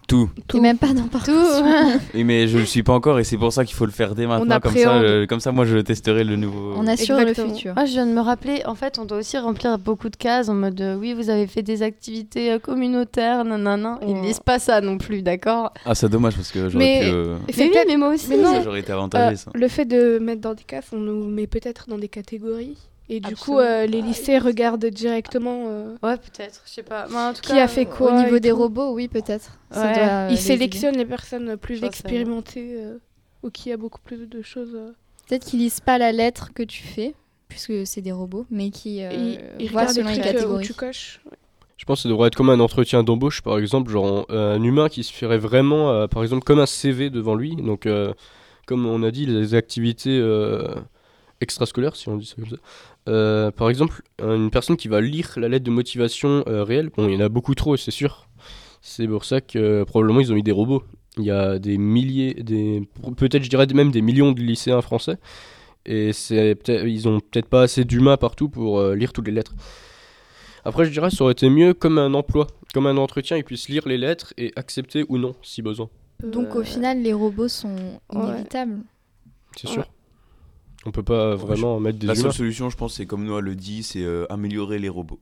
Tout. 0.07 0.29
Et 0.53 0.61
même 0.61 0.77
pas 0.77 0.93
dans 0.93 1.03
Parcoursup. 1.11 1.65
Oui, 2.13 2.23
mais 2.23 2.47
je 2.47 2.59
le 2.59 2.63
suis 2.65 2.81
pas 2.81 2.93
encore 2.93 3.19
et 3.19 3.25
c'est 3.25 3.35
pour 3.37 3.51
ça 3.51 3.65
qu'il 3.65 3.75
faut 3.75 3.85
le 3.85 3.91
faire 3.91 4.15
dès 4.15 4.25
maintenant. 4.25 4.61
Comme 4.61 4.73
ça, 4.77 4.93
euh, 5.01 5.25
comme 5.25 5.41
ça, 5.41 5.51
moi, 5.51 5.65
je 5.65 5.79
testerai 5.79 6.23
le 6.23 6.37
nouveau. 6.37 6.75
On 6.77 6.87
assure 6.87 7.19
Exactement. 7.19 7.47
le 7.49 7.53
futur. 7.53 7.75
Moi, 7.75 7.83
je 7.83 7.91
viens 7.91 8.05
de 8.07 8.13
me 8.13 8.21
rappeler, 8.21 8.61
en 8.65 8.73
fait, 8.75 8.99
on 8.99 9.03
doit 9.05 9.17
aussi 9.17 9.37
remplir 9.37 9.77
beaucoup 9.77 10.07
de 10.07 10.15
cases 10.15 10.47
en 10.47 10.53
mode 10.53 10.79
euh, 10.79 10.95
oui, 10.95 11.13
vous 11.13 11.29
avez 11.29 11.45
fait 11.45 11.61
des 11.61 11.83
activités 11.83 12.53
euh, 12.53 12.57
communautaires, 12.59 13.43
nanana. 13.43 13.99
Ils 14.07 14.21
lisent 14.21 14.39
pas 14.39 14.59
ça 14.59 14.79
non 14.79 14.97
plus, 14.97 15.21
d'accord? 15.23 15.73
Ah, 15.85 15.93
c'est 15.93 16.07
dommage 16.07 16.35
parce 16.37 16.53
que 16.53 16.69
j'aurais 16.69 16.85
Mais- 16.85 17.01
pu. 17.01 17.13
euh, 17.13 17.35
Et 17.49 17.53
Mais 17.57 17.63
oui, 17.65 17.77
mais 17.89 17.97
moi 17.97 18.13
aussi. 18.13 18.27
Mais 18.29 18.37
non. 18.37 18.61
J'aurais 18.63 18.79
été 18.79 18.93
euh, 18.93 18.95
avantagé, 18.95 19.35
ça. 19.35 19.51
le 19.53 19.67
fait 19.67 19.83
de 19.83 20.19
mettre 20.19 20.39
dans 20.39 20.53
des 20.53 20.63
cases, 20.63 20.85
on 20.93 20.99
nous 20.99 21.25
met 21.27 21.47
peut-être 21.47 21.89
dans 21.89 21.97
des 21.97 22.07
catégories. 22.07 22.77
Et 23.09 23.19
du 23.21 23.35
coup, 23.37 23.57
euh, 23.57 23.85
les 23.85 24.01
lycées 24.01 24.37
regardent 24.37 24.85
directement. 24.85 25.65
euh, 25.69 25.95
Ouais, 26.03 26.17
peut-être, 26.17 26.61
je 26.65 26.71
sais 26.71 26.83
pas. 26.83 27.07
Mais 27.09 27.15
en 27.17 27.33
tout 27.33 27.41
Qui 27.41 27.53
cas, 27.53 27.63
a 27.63 27.67
fait 27.67 27.85
quoi 27.85 28.11
Au 28.11 28.23
niveau 28.23 28.39
des 28.39 28.49
tout. 28.49 28.57
robots, 28.57 28.93
oui, 28.93 29.07
peut-être. 29.07 29.51
Ouais. 29.73 29.77
euh, 29.97 30.27
Ils 30.29 30.35
les 30.35 30.37
sélectionnent 30.41 30.97
les 30.97 31.05
personnes 31.05 31.55
plus 31.57 31.83
expérimentées 31.85 32.75
euh, 32.77 32.97
ou 33.43 33.49
qui 33.49 33.71
a 33.71 33.77
beaucoup 33.77 34.01
plus 34.03 34.27
de 34.27 34.41
choses. 34.41 34.73
euh. 34.75 34.91
Peut-être 35.27 35.45
qu'ils 35.45 35.59
lisent 35.59 35.79
pas 35.79 35.97
la 35.97 36.11
lettre 36.11 36.53
que 36.53 36.63
tu 36.63 36.83
fais, 36.83 37.13
puisque 37.47 37.87
c'est 37.87 38.01
des 38.01 38.11
robots, 38.11 38.45
mais 38.49 38.71
qui 38.71 39.01
euh, 39.03 39.09
Et 39.11 39.39
ils 39.63 39.71
voient 39.71 39.81
regardent 39.81 39.95
selon 39.95 40.09
les 40.09 40.35
euh, 40.43 40.57
où 40.57 40.61
tu 40.61 40.73
coches. 40.73 41.21
Je 41.77 41.85
pense 41.85 41.99
que 41.99 42.03
ça 42.03 42.09
devrait 42.09 42.27
être 42.27 42.35
comme 42.35 42.49
un 42.49 42.59
entretien 42.59 43.03
d'embauche, 43.03 43.41
par 43.41 43.57
exemple, 43.59 43.89
genre 43.91 44.25
euh, 44.31 44.55
un 44.55 44.63
humain 44.63 44.89
qui 44.89 45.03
se 45.03 45.13
ferait 45.13 45.37
vraiment, 45.37 45.91
euh, 45.91 46.07
par 46.07 46.23
exemple, 46.23 46.43
comme 46.43 46.59
un 46.59 46.65
CV 46.65 47.09
devant 47.09 47.35
lui. 47.35 47.55
Donc, 47.55 47.85
euh, 47.85 48.13
comme 48.65 48.85
on 48.85 49.03
a 49.03 49.11
dit, 49.11 49.25
les 49.27 49.53
activités 49.53 50.17
euh, 50.19 50.63
extrascolaires, 51.39 51.95
si 51.95 52.09
on 52.09 52.17
dit 52.17 52.25
ça 52.25 52.35
comme 52.35 52.49
ça. 52.49 52.55
Euh, 53.07 53.51
par 53.51 53.69
exemple, 53.69 54.01
une 54.21 54.51
personne 54.51 54.77
qui 54.77 54.87
va 54.87 55.01
lire 55.01 55.33
la 55.37 55.47
lettre 55.47 55.65
de 55.65 55.71
motivation 55.71 56.43
euh, 56.47 56.63
réelle, 56.63 56.89
bon, 56.95 57.07
il 57.07 57.13
y 57.13 57.17
en 57.17 57.21
a 57.25 57.29
beaucoup 57.29 57.55
trop, 57.55 57.77
c'est 57.77 57.91
sûr. 57.91 58.27
C'est 58.81 59.07
pour 59.07 59.25
ça 59.25 59.41
que 59.41 59.83
probablement 59.83 60.19
ils 60.19 60.31
ont 60.31 60.35
mis 60.35 60.43
des 60.43 60.51
robots. 60.51 60.83
Il 61.17 61.23
y 61.23 61.31
a 61.31 61.57
des 61.57 61.77
milliers, 61.77 62.35
des, 62.35 62.87
peut-être 63.15 63.43
je 63.43 63.49
dirais 63.49 63.65
même 63.73 63.91
des 63.91 64.01
millions 64.01 64.33
de 64.33 64.41
lycéens 64.41 64.81
français, 64.81 65.17
et 65.85 66.13
c'est 66.13 66.55
ils 66.67 67.07
ont 67.07 67.19
peut-être 67.19 67.47
pas 67.47 67.63
assez 67.63 67.85
d'humains 67.85 68.17
partout 68.17 68.49
pour 68.49 68.83
lire 68.89 69.13
toutes 69.13 69.25
les 69.25 69.33
lettres. 69.33 69.55
Après, 70.63 70.85
je 70.85 70.91
dirais 70.91 71.09
ça 71.09 71.23
aurait 71.23 71.31
été 71.31 71.49
mieux 71.49 71.73
comme 71.73 71.97
un 71.97 72.13
emploi, 72.13 72.45
comme 72.71 72.85
un 72.85 72.97
entretien, 72.97 73.35
ils 73.35 73.43
puissent 73.43 73.67
lire 73.67 73.87
les 73.87 73.97
lettres 73.97 74.31
et 74.37 74.53
accepter 74.55 75.05
ou 75.09 75.17
non, 75.17 75.33
si 75.41 75.63
besoin. 75.63 75.89
Donc 76.23 76.55
au 76.55 76.63
final, 76.63 77.01
les 77.01 77.13
robots 77.13 77.47
sont 77.47 77.99
inévitables. 78.13 78.81
C'est 79.55 79.67
sûr. 79.67 79.85
On 80.87 80.91
peut 80.91 81.03
pas 81.03 81.35
vraiment 81.35 81.81
mettre 81.81 81.99
des 81.99 82.07
La 82.07 82.15
seule 82.15 82.31
solution, 82.31 82.69
je 82.69 82.77
pense, 82.77 82.93
c'est 82.93 83.05
comme 83.05 83.25
Noah 83.25 83.41
le 83.41 83.55
dit, 83.55 83.83
c'est 83.83 84.03
euh, 84.03 84.25
améliorer 84.29 84.79
les 84.79 84.87
robots. 84.87 85.19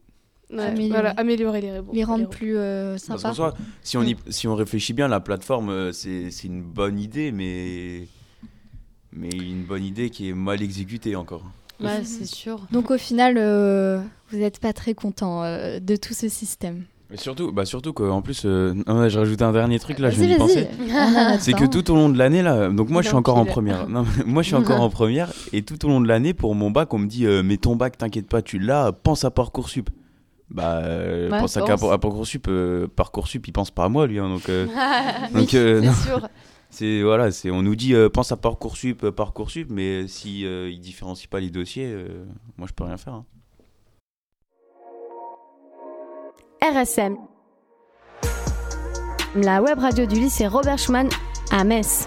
améliorer. 0.55 0.89
Voilà, 0.89 1.09
améliorer 1.17 1.59
les 1.59 1.79
robots. 1.79 1.91
Les 1.91 2.03
rendre 2.03 2.29
plus 2.29 2.55
euh, 2.55 2.99
sympas. 2.99 3.33
si, 3.81 3.97
on 3.97 4.05
si 4.29 4.47
on 4.47 4.53
réfléchit 4.53 4.93
bien, 4.93 5.07
la 5.07 5.19
plateforme, 5.19 5.71
euh, 5.71 5.91
c'est 5.91 6.29
une 6.43 6.61
bonne 6.61 6.99
idée, 6.99 7.31
mais... 7.31 8.07
mais 9.11 9.29
une 9.29 9.63
bonne 9.63 9.83
idée 9.83 10.11
qui 10.11 10.29
est 10.29 10.35
mal 10.35 10.61
exécutée 10.61 11.15
encore. 11.15 11.41
Ouais, 11.79 12.03
c'est 12.03 12.27
sûr. 12.27 12.61
Donc 12.71 12.91
au 12.91 12.99
final, 12.99 13.33
vous 14.29 14.37
n'êtes 14.37 14.59
pas 14.59 14.71
très 14.71 14.93
content 14.93 15.41
de 15.79 15.95
tout 15.95 16.13
ce 16.13 16.29
système. 16.29 16.85
Mais 17.09 17.17
surtout, 17.17 17.51
bah 17.51 17.65
surtout 17.65 17.93
qu'en 17.93 18.21
plus, 18.21 18.43
euh, 18.45 18.73
j'ai 19.09 19.19
rajouté 19.19 19.43
un 19.43 19.51
dernier 19.51 19.77
truc 19.79 19.99
là, 19.99 20.09
je 20.09 20.19
viens 20.19 20.27
d'y 20.27 20.37
penser. 20.37 20.67
c'est 21.39 21.53
que 21.53 21.65
tout 21.65 21.91
au 21.91 21.95
long 21.95 22.09
de 22.09 22.17
l'année 22.17 22.41
là, 22.41 22.69
donc 22.69 22.89
moi 22.89 23.03
je 23.03 23.07
suis 23.07 23.15
encore 23.15 23.37
en 23.37 23.45
première. 23.45 23.87
moi 24.25 24.41
je 24.41 24.47
suis 24.47 24.55
encore 24.55 24.81
en 24.81 24.89
première 24.89 25.31
et 25.53 25.61
tout 25.61 25.85
au 25.85 25.89
long 25.89 26.01
de 26.01 26.07
l'année 26.07 26.33
pour 26.33 26.55
mon 26.55 26.71
bac, 26.71 26.93
on 26.93 26.97
me 26.97 27.07
dit 27.07 27.27
euh, 27.27 27.43
mais 27.43 27.57
ton 27.57 27.75
bac, 27.75 27.97
t'inquiète 27.97 28.27
pas, 28.27 28.41
tu 28.41 28.57
l'as, 28.57 28.91
pense 28.91 29.23
à 29.23 29.31
parcoursup. 29.31 29.89
Bah, 30.49 30.77
euh, 30.83 31.29
pense, 31.29 31.57
à, 31.57 31.65
parcoursup, 31.65 32.49
parcoursup, 32.95 33.47
il 33.47 33.51
pense 33.51 33.71
pas 33.71 33.85
à 33.85 33.89
moi 33.89 34.07
lui, 34.07 34.19
hein, 34.19 34.29
donc. 34.29 34.49
donc 35.33 35.49
c'est 35.49 35.93
sûr. 35.93 36.27
C'est 36.71 37.03
voilà, 37.03 37.31
c'est 37.31 37.51
on 37.51 37.61
nous 37.61 37.75
dit 37.75 37.93
pense 38.13 38.31
à 38.31 38.37
parcoursup, 38.37 39.09
parcoursup, 39.11 39.69
mais 39.69 40.07
si 40.07 40.41
il 40.41 40.79
différencie 40.79 41.27
pas 41.27 41.39
les 41.39 41.51
dossiers, 41.51 41.95
moi 42.57 42.67
je 42.67 42.73
peux 42.73 42.83
rien 42.83 42.97
faire. 42.97 43.13
Hein. 43.13 43.25
RSM, 46.65 47.15
la 49.35 49.61
web 49.61 49.77
radio 49.77 50.07
du 50.07 50.15
lycée 50.15 50.47
Robert 50.47 50.79
Schumann 50.79 51.07
à 51.51 51.63
Metz. 51.63 52.05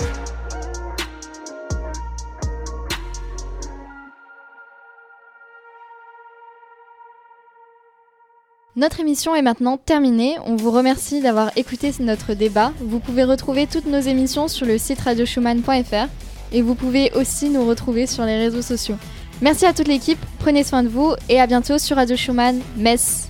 Notre 8.74 8.98
émission 8.98 9.36
est 9.36 9.42
maintenant 9.42 9.76
terminée. 9.76 10.36
On 10.44 10.56
vous 10.56 10.72
remercie 10.72 11.20
d'avoir 11.20 11.56
écouté 11.56 11.92
notre 12.00 12.34
débat. 12.34 12.72
Vous 12.80 12.98
pouvez 12.98 13.22
retrouver 13.22 13.68
toutes 13.68 13.86
nos 13.86 14.00
émissions 14.00 14.48
sur 14.48 14.66
le 14.66 14.76
site 14.76 14.98
radioschumann.fr 15.02 16.08
et 16.50 16.62
vous 16.62 16.74
pouvez 16.74 17.12
aussi 17.14 17.48
nous 17.50 17.64
retrouver 17.64 18.08
sur 18.08 18.24
les 18.24 18.36
réseaux 18.36 18.62
sociaux. 18.62 18.96
Merci 19.40 19.66
à 19.66 19.72
toute 19.72 19.86
l'équipe, 19.86 20.18
prenez 20.40 20.64
soin 20.64 20.82
de 20.82 20.88
vous 20.88 21.14
et 21.28 21.40
à 21.40 21.46
bientôt 21.46 21.78
sur 21.78 21.94
Radio 21.94 22.16
Schumann, 22.16 22.60
Metz. 22.76 23.28